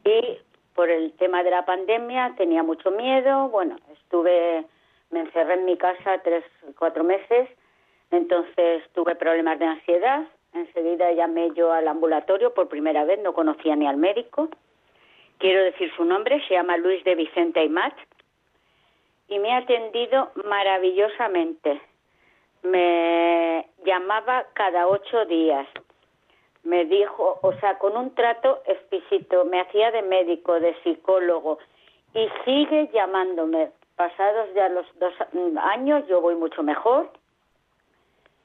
[0.03, 0.39] y
[0.73, 3.49] por el tema de la pandemia tenía mucho miedo.
[3.49, 4.65] Bueno, estuve,
[5.09, 6.43] me encerré en mi casa tres,
[6.77, 7.49] cuatro meses.
[8.11, 10.27] Entonces tuve problemas de ansiedad.
[10.53, 14.49] Enseguida llamé yo al ambulatorio por primera vez, no conocía ni al médico.
[15.39, 17.93] Quiero decir su nombre, se llama Luis de Vicente Aymat
[19.27, 21.81] y me ha atendido maravillosamente.
[22.63, 25.67] Me llamaba cada ocho días.
[26.63, 31.59] Me dijo, o sea, con un trato exquisito, me hacía de médico, de psicólogo
[32.13, 33.69] y sigue llamándome.
[33.97, 35.13] Pasados ya los dos
[35.59, 37.11] años, yo voy mucho mejor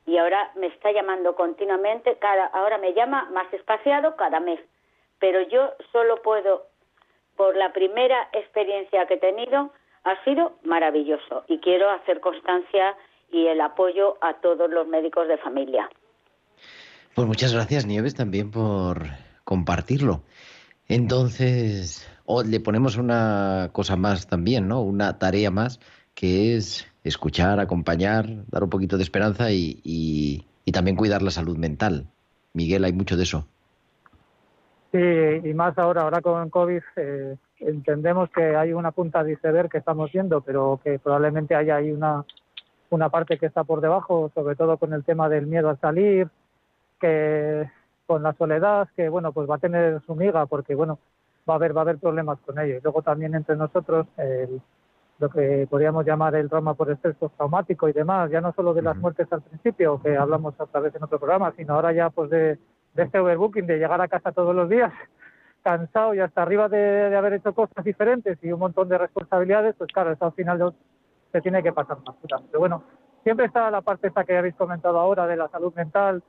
[0.07, 4.59] y ahora me está llamando continuamente, cada, ahora me llama más espaciado cada mes,
[5.21, 6.67] pero yo solo puedo,
[7.37, 9.73] por la primera experiencia que he tenido,
[10.05, 12.97] ha sido maravilloso y quiero hacer constancia
[13.31, 15.89] y el apoyo a todos los médicos de familia.
[17.15, 19.03] Pues muchas gracias, Nieves, también por
[19.45, 20.23] compartirlo.
[20.89, 22.12] Entonces,
[22.43, 24.81] le ponemos una cosa más también, ¿no?
[24.83, 25.81] Una tarea más,
[26.15, 32.07] que es escuchar, acompañar, dar un poquito de esperanza y también cuidar la salud mental.
[32.55, 33.47] Miguel, hay mucho de eso.
[34.93, 39.71] Sí, y más ahora, ahora con COVID, eh, entendemos que hay una punta de iceberg
[39.71, 42.27] que estamos viendo, pero que probablemente haya ahí una,
[42.91, 46.29] una parte que está por debajo, sobre todo con el tema del miedo a salir,
[47.01, 47.71] que
[48.07, 50.99] con la soledad, que bueno, pues va a tener su miga, porque bueno,
[51.49, 52.77] va a haber, va a haber problemas con ello.
[52.77, 54.61] Y luego también entre nosotros, el-
[55.19, 58.83] lo que podríamos llamar el trauma por estrés postraumático y demás, ya no solo de
[58.83, 62.29] las muertes al principio, que hablamos otra vez en otro programa, sino ahora ya pues
[62.31, 62.59] de,
[62.95, 64.93] de este overbooking, de llegar a casa todos los días
[65.63, 69.77] cansado y hasta arriba de, de haber hecho cosas diferentes y un montón de responsabilidades,
[69.77, 70.75] pues claro, eso al final
[71.31, 72.17] se tiene que pasar más
[72.51, 72.83] Pero bueno,
[73.23, 76.23] siempre está la parte esta que habéis comentado ahora de la salud mental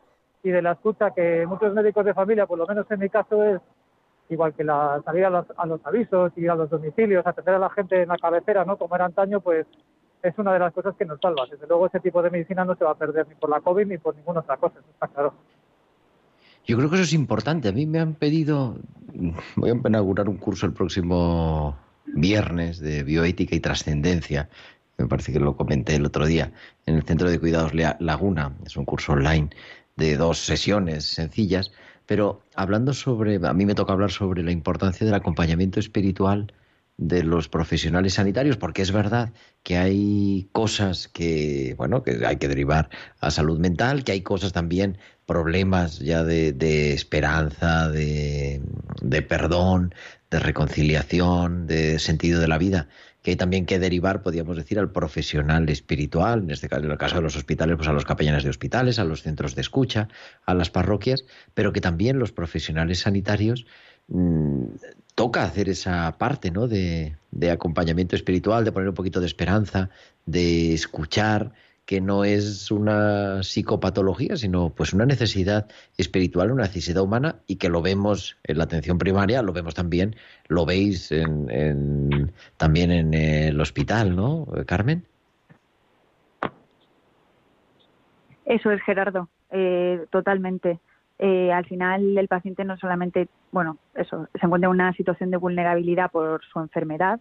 [0.44, 3.44] y de la escucha que muchos médicos de familia, por lo menos en mi caso,
[3.44, 3.62] es
[4.34, 7.60] igual que la salir a los, a los avisos, ir a los domicilios, atender a
[7.60, 8.78] la gente en la cabecera, ¿no?
[8.78, 9.66] Como era antaño, pues
[10.22, 11.46] es una de las cosas que nos salva.
[11.50, 13.86] Desde luego ese tipo de medicina no se va a perder ni por la COVID
[13.88, 15.34] ni por ninguna otra cosa, está claro.
[16.66, 17.68] Yo creo que eso es importante.
[17.68, 18.78] A mí me han pedido,
[19.56, 24.50] voy a inaugurar un curso el próximo viernes de bioética y trascendencia.
[24.98, 26.52] Me parece que lo comenté el otro día
[26.86, 28.54] en el Centro de Cuidados Laguna.
[28.66, 29.50] Es un curso online
[29.98, 31.72] de dos sesiones sencillas,
[32.06, 36.54] pero hablando sobre, a mí me toca hablar sobre la importancia del acompañamiento espiritual
[36.98, 39.34] de los profesionales sanitarios, porque es verdad
[39.64, 42.90] que hay cosas que, bueno, que hay que derivar
[43.20, 48.62] a salud mental, que hay cosas también, problemas ya de, de esperanza, de,
[49.02, 49.96] de perdón,
[50.30, 52.88] de reconciliación, de sentido de la vida,
[53.24, 56.98] que hay también que derivar, podríamos decir, al profesional espiritual, en este caso, en el
[56.98, 60.10] caso de los hospitales, pues a los capellanes de hospitales, a los centros de escucha,
[60.46, 63.66] a las parroquias, pero que también los profesionales sanitarios
[64.10, 64.66] mm,
[65.16, 66.68] toca hacer esa parte ¿no?
[66.68, 69.90] de, de acompañamiento espiritual, de poner un poquito de esperanza,
[70.26, 71.54] de escuchar,
[71.86, 75.68] que no es una psicopatología, sino pues una necesidad
[75.98, 80.16] espiritual, una necesidad humana, y que lo vemos en la atención primaria, lo vemos también,
[80.48, 85.06] lo veis en, también en el hospital, ¿no, Carmen?
[88.46, 90.80] Eso es, Gerardo, eh, totalmente.
[91.20, 95.38] Eh, al final, el paciente no solamente, bueno, eso, se encuentra en una situación de
[95.38, 97.20] vulnerabilidad por su enfermedad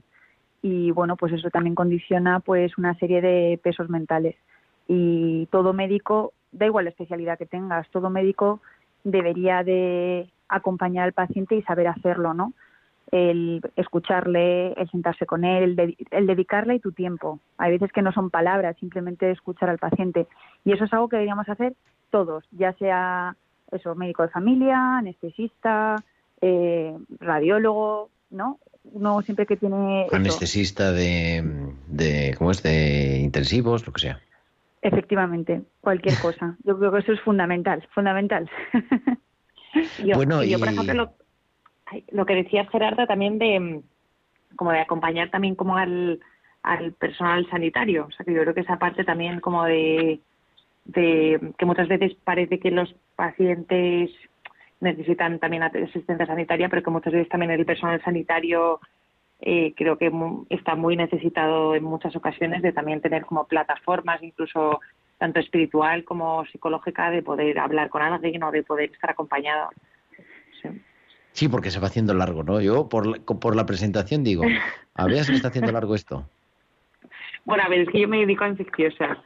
[0.62, 4.36] y, bueno, pues eso también condiciona pues una serie de pesos mentales.
[4.88, 8.60] Y todo médico, da igual la especialidad que tengas, todo médico
[9.04, 12.52] debería de acompañar al paciente y saber hacerlo, ¿no?
[13.10, 17.40] el escucharle, el sentarse con él, el, de- el dedicarle tu tiempo.
[17.58, 20.26] Hay veces que no son palabras, simplemente escuchar al paciente.
[20.64, 21.74] Y eso es algo que deberíamos hacer
[22.10, 23.36] todos, ya sea
[23.70, 25.96] eso, médico de familia, anestesista,
[26.40, 28.58] eh, radiólogo, ¿no?
[28.84, 31.42] Uno siempre que tiene eso, Anestesista de,
[31.86, 32.62] de, ¿cómo es?
[32.62, 34.20] De intensivos, lo que sea.
[34.82, 36.56] efectivamente, cualquier cosa.
[36.64, 38.50] Yo creo que eso es fundamental, fundamental.
[40.04, 41.12] Yo, Bueno, yo, por y- ejemplo,
[42.10, 43.82] lo, que decía Gerardo también de mm,
[44.56, 46.20] como de acompañar también como al,
[46.62, 48.06] al personal sanitario.
[48.06, 50.20] O sea, que yo creo que esa parte también como de,
[50.84, 54.10] de que muchas veces parece que los pacientes
[54.82, 58.80] necesitan también asistencia sanitaria, pero que muchas veces también el personal sanitario
[59.40, 60.12] eh, creo que
[60.50, 64.80] está muy necesitado en muchas ocasiones de también tener como plataformas, incluso
[65.18, 69.70] tanto espiritual como psicológica, de poder hablar con alguien o de poder estar acompañado.
[71.30, 72.60] Sí, porque se va haciendo largo, ¿no?
[72.60, 74.42] Yo por la, por la presentación digo,
[74.94, 76.28] a ver, se me está haciendo largo esto.
[77.44, 79.18] Bueno, a ver, es que yo me dedico a infecciosas.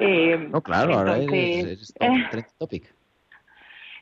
[0.00, 2.99] Eh, No, claro, ahora es, es trend topic.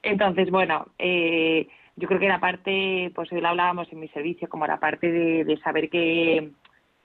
[0.02, 4.48] Entonces, bueno, eh, yo creo que la parte, pues hoy lo hablábamos en mi servicio,
[4.48, 6.50] como la parte de, de saber que,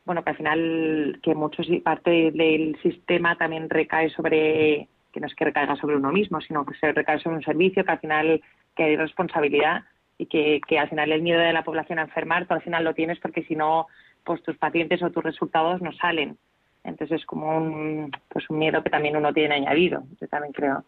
[0.06, 5.36] bueno, que al final, que mucho parte del sistema también recae sobre, que no es
[5.36, 8.42] que recaiga sobre uno mismo, sino que se recae sobre un servicio, que al final
[8.76, 9.84] que hay responsabilidad
[10.18, 12.84] y que, que al final el miedo de la población a enfermar, tú al final
[12.84, 13.88] lo tienes porque si no,
[14.24, 16.38] pues tus pacientes o tus resultados no salen.
[16.84, 20.84] Entonces es como un, pues un miedo que también uno tiene añadido, yo también creo.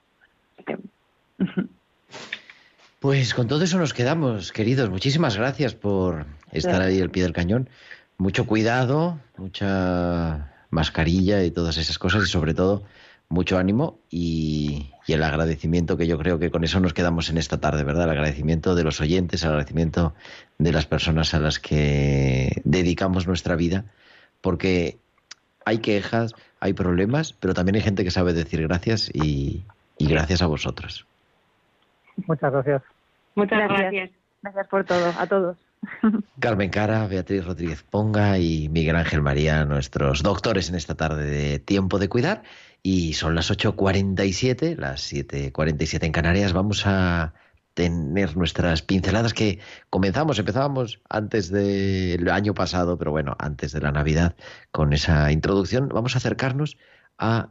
[0.66, 0.78] que-
[3.06, 4.89] Pues con todo eso nos quedamos, queridos.
[4.89, 7.70] Muchísimas gracias por estar ahí al pie del cañón.
[8.18, 12.82] Mucho cuidado, mucha mascarilla y todas esas cosas y sobre todo
[13.30, 17.60] mucho ánimo y, el agradecimiento que yo creo que con eso nos quedamos en esta
[17.60, 18.06] tarde, ¿verdad?
[18.06, 20.16] El agradecimiento de los oyentes, el agradecimiento
[20.58, 23.86] de las personas a las que dedicamos nuestra vida,
[24.41, 24.97] porque
[25.64, 29.64] hay quejas, hay problemas, pero también hay gente que sabe decir gracias y,
[29.99, 31.06] y gracias a vosotros.
[32.26, 32.95] Muchas gracias.
[33.36, 33.79] Muchas Gracias.
[33.79, 34.09] gracias.
[34.41, 35.57] Gracias por todo, a todos.
[36.39, 41.59] Carmen Cara, Beatriz Rodríguez Ponga y Miguel Ángel María, nuestros doctores en esta tarde de
[41.59, 42.43] Tiempo de Cuidar.
[42.83, 46.53] Y son las 8.47, las 7.47 en Canarias.
[46.53, 47.33] Vamos a
[47.73, 49.59] tener nuestras pinceladas que
[49.89, 54.36] comenzamos, empezábamos antes del año pasado, pero bueno, antes de la Navidad,
[54.71, 55.89] con esa introducción.
[55.89, 56.77] Vamos a acercarnos
[57.17, 57.49] a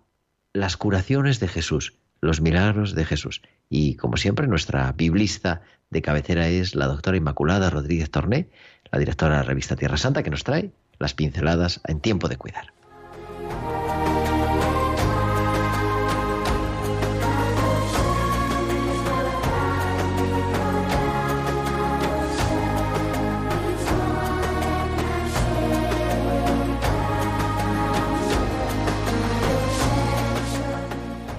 [0.52, 3.42] las curaciones de Jesús, los milagros de Jesús.
[3.68, 8.48] Y como siempre, nuestra biblista de cabecera es la doctora Inmaculada Rodríguez Torné,
[8.90, 12.36] la directora de la revista Tierra Santa, que nos trae las pinceladas en tiempo de
[12.36, 12.72] cuidar.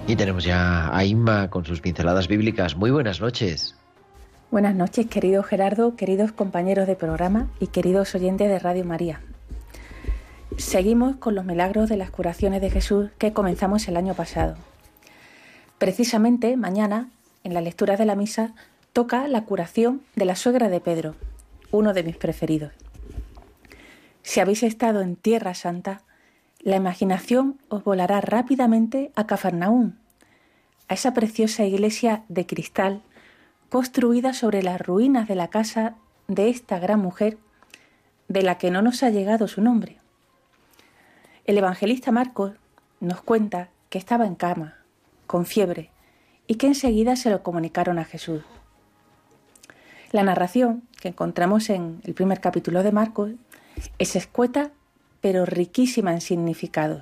[0.08, 2.76] Y tenemos ya a Inma con sus pinceladas bíblicas.
[2.76, 3.76] Muy buenas noches.
[4.56, 9.20] Buenas noches, querido Gerardo, queridos compañeros de programa y queridos oyentes de Radio María.
[10.56, 14.56] Seguimos con los milagros de las curaciones de Jesús que comenzamos el año pasado.
[15.78, 17.10] Precisamente mañana,
[17.44, 18.54] en la lectura de la misa,
[18.94, 21.16] toca la curación de la suegra de Pedro,
[21.72, 22.72] uno de mis preferidos.
[24.24, 26.00] Si habéis estado en Tierra Santa,
[26.62, 30.00] la imaginación os volará rápidamente a Cafarnaún,
[30.88, 33.02] a esa preciosa iglesia de cristal
[33.70, 35.96] construida sobre las ruinas de la casa
[36.28, 37.38] de esta gran mujer,
[38.28, 39.98] de la que no nos ha llegado su nombre.
[41.46, 42.54] El evangelista Marcos
[43.00, 44.78] nos cuenta que estaba en cama,
[45.28, 45.92] con fiebre,
[46.48, 48.44] y que enseguida se lo comunicaron a Jesús.
[50.12, 53.32] La narración que encontramos en el primer capítulo de Marcos
[54.00, 54.72] es escueta
[55.22, 57.02] pero riquísima en significado.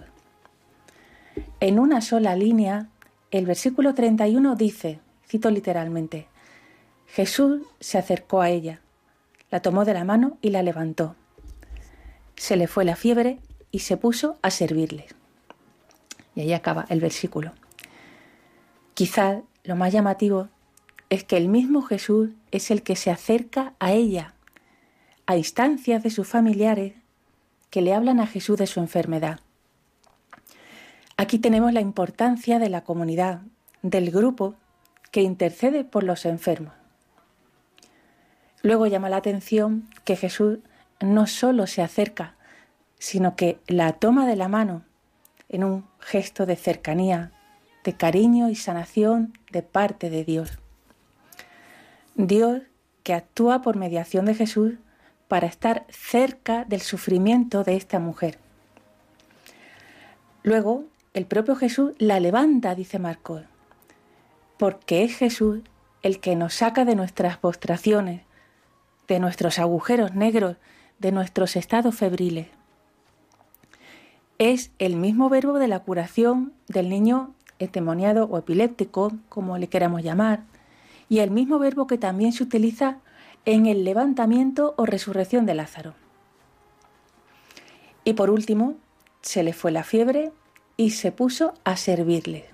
[1.60, 2.88] En una sola línea,
[3.32, 6.28] el versículo 31 dice, cito literalmente,
[7.14, 8.82] Jesús se acercó a ella,
[9.52, 11.16] la tomó de la mano y la levantó.
[12.36, 13.40] Se le fue la fiebre
[13.70, 15.06] y se puso a servirle.
[16.34, 17.52] Y ahí acaba el versículo.
[18.96, 20.50] Quizá lo más llamativo
[21.12, 24.34] es que el mismo Jesús es el que se acerca a ella,
[25.28, 26.96] a instancias de sus familiares
[27.70, 29.40] que le hablan a Jesús de su enfermedad.
[31.16, 33.42] Aquí tenemos la importancia de la comunidad,
[33.84, 34.56] del grupo
[35.12, 36.83] que intercede por los enfermos.
[38.64, 40.60] Luego llama la atención que Jesús
[41.02, 42.36] no solo se acerca,
[42.98, 44.84] sino que la toma de la mano
[45.50, 47.34] en un gesto de cercanía,
[47.84, 50.58] de cariño y sanación de parte de Dios.
[52.16, 52.62] Dios,
[53.04, 54.76] que actúa por mediación de Jesús,
[55.28, 58.40] para estar cerca del sufrimiento de esta mujer.
[60.42, 63.44] Luego, el propio Jesús la levanta, dice Marcos,
[64.58, 65.62] porque es Jesús
[66.02, 68.22] el que nos saca de nuestras postraciones,
[69.08, 70.58] de nuestros agujeros negros,
[71.00, 72.48] de nuestros estados febriles.
[74.38, 80.04] Es el mismo verbo de la curación del niño endemoniado o epiléptico, como le queramos
[80.04, 80.44] llamar,
[81.10, 82.98] y el mismo verbo que también se utiliza
[83.46, 85.94] en el levantamiento o resurrección de Lázaro.
[88.04, 88.76] Y por último,
[89.22, 90.32] se le fue la fiebre
[90.78, 92.46] y se puso a servirle.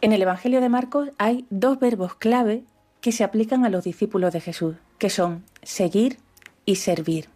[0.00, 2.64] En el Evangelio de Marcos hay dos verbos clave
[3.06, 6.18] que se aplican a los discípulos de Jesús, que son seguir
[6.64, 7.28] y servir.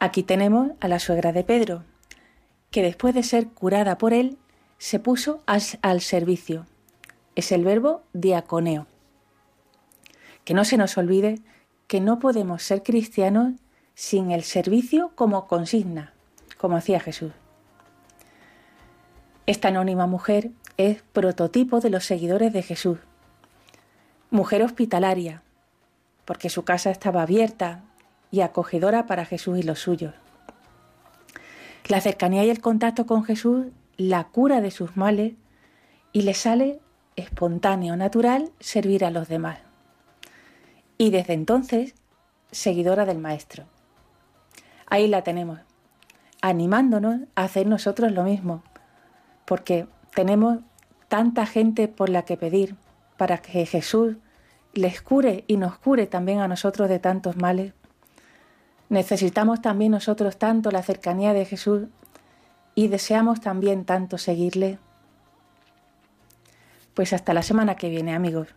[0.00, 1.84] Aquí tenemos a la suegra de Pedro,
[2.72, 4.36] que después de ser curada por él,
[4.78, 6.66] se puso al, servicio.
[7.36, 8.88] Es el verbo diaconeo.
[10.42, 11.38] Que no se nos olvide
[11.86, 13.52] que no podemos ser cristianos
[13.94, 16.14] sin el servicio como consigna,
[16.58, 17.30] como hacía Jesús.
[19.46, 22.98] Esta anónima mujer es prototipo de los seguidores de Jesús.
[24.30, 25.42] Mujer hospitalaria,
[26.24, 27.82] porque su casa estaba abierta
[28.30, 30.14] y acogedora para Jesús y los suyos.
[31.88, 33.66] La cercanía y el contacto con Jesús
[33.96, 35.34] la cura de sus males
[36.12, 36.80] y le sale
[37.16, 39.58] espontáneo, natural, servir a los demás.
[40.98, 41.94] Y desde entonces,
[42.50, 43.64] seguidora del Maestro.
[44.86, 45.60] Ahí la tenemos,
[46.42, 48.62] animándonos a hacer nosotros lo mismo,
[49.44, 50.58] porque tenemos
[51.08, 52.76] tanta gente por la que pedir
[53.16, 54.16] para que Jesús
[54.74, 57.72] les cure y nos cure también a nosotros de tantos males.
[58.88, 61.84] Necesitamos también nosotros tanto la cercanía de Jesús
[62.74, 64.78] y deseamos también tanto seguirle.
[66.94, 68.48] Pues hasta la semana que viene, amigos.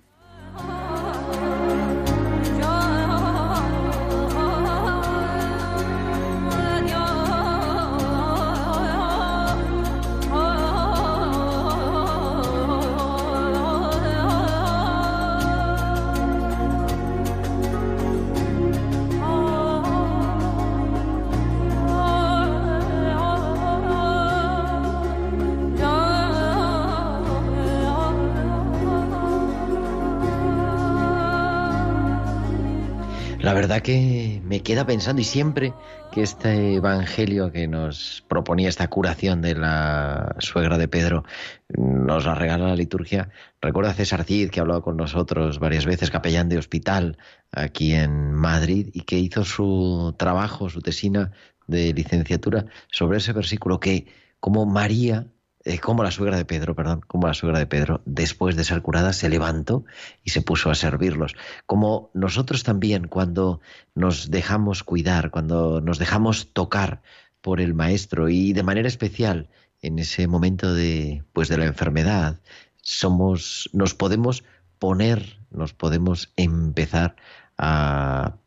[33.59, 35.73] Verdad que me queda pensando y siempre
[36.13, 41.25] que este evangelio que nos proponía esta curación de la suegra de Pedro
[41.67, 43.31] nos la regala la liturgia.
[43.61, 47.17] Recuerda a César Cid que ha hablado con nosotros varias veces, capellán de hospital
[47.51, 51.31] aquí en Madrid y que hizo su trabajo, su tesina
[51.67, 54.07] de licenciatura sobre ese versículo que
[54.39, 55.27] como María
[55.65, 58.81] eh, como la suegra de Pedro, perdón, como la suegra de Pedro, después de ser
[58.81, 59.83] curada, se levantó
[60.23, 61.35] y se puso a servirlos.
[61.65, 63.59] Como nosotros también, cuando
[63.93, 67.01] nos dejamos cuidar, cuando nos dejamos tocar
[67.41, 69.49] por el Maestro y de manera especial
[69.81, 72.39] en ese momento de, pues de la enfermedad,
[72.81, 74.43] somos, nos podemos
[74.77, 77.15] poner, nos podemos empezar
[77.57, 78.37] a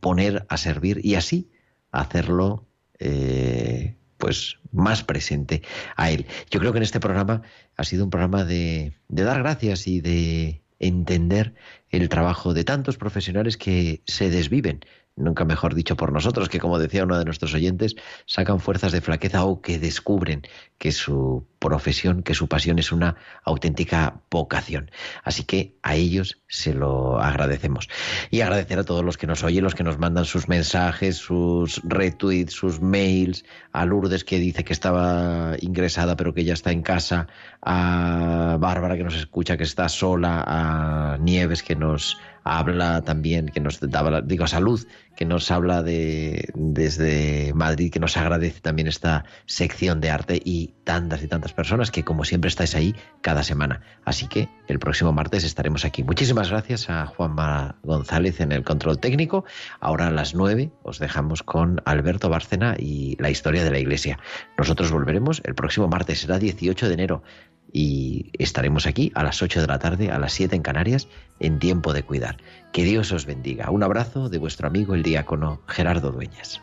[0.00, 1.50] poner a servir y así
[1.90, 2.66] hacerlo
[2.98, 5.62] eh, pues más presente
[5.96, 6.26] a él.
[6.48, 7.42] Yo creo que en este programa
[7.76, 11.54] ha sido un programa de, de dar gracias y de entender
[11.90, 14.84] el trabajo de tantos profesionales que se desviven
[15.16, 17.96] nunca mejor dicho por nosotros, que como decía uno de nuestros oyentes,
[18.26, 20.42] sacan fuerzas de flaqueza o que descubren
[20.78, 24.90] que su profesión, que su pasión es una auténtica vocación.
[25.22, 27.88] Así que a ellos se lo agradecemos.
[28.30, 31.80] Y agradecer a todos los que nos oyen, los que nos mandan sus mensajes, sus
[31.84, 36.82] retweets, sus mails, a Lourdes que dice que estaba ingresada pero que ya está en
[36.82, 37.28] casa,
[37.60, 43.60] a Bárbara que nos escucha que está sola, a Nieves que nos habla también, que
[43.60, 44.86] nos daba, digo, salud,
[45.16, 50.74] que nos habla de desde Madrid, que nos agradece también esta sección de arte y
[50.84, 53.80] tantas y tantas personas que como siempre estáis ahí cada semana.
[54.04, 56.02] Así que el próximo martes estaremos aquí.
[56.02, 59.44] Muchísimas gracias a Juanma González en el control técnico.
[59.80, 64.18] Ahora a las nueve os dejamos con Alberto Bárcena y la historia de la iglesia.
[64.56, 67.22] Nosotros volveremos el próximo martes, será 18 de enero
[67.70, 71.08] y estaremos aquí a las 8 de la tarde, a las 7 en Canarias,
[71.38, 72.38] en tiempo de cuidar.
[72.72, 73.70] Que Dios os bendiga.
[73.70, 76.62] Un abrazo de vuestro amigo el diácono Gerardo Dueñas.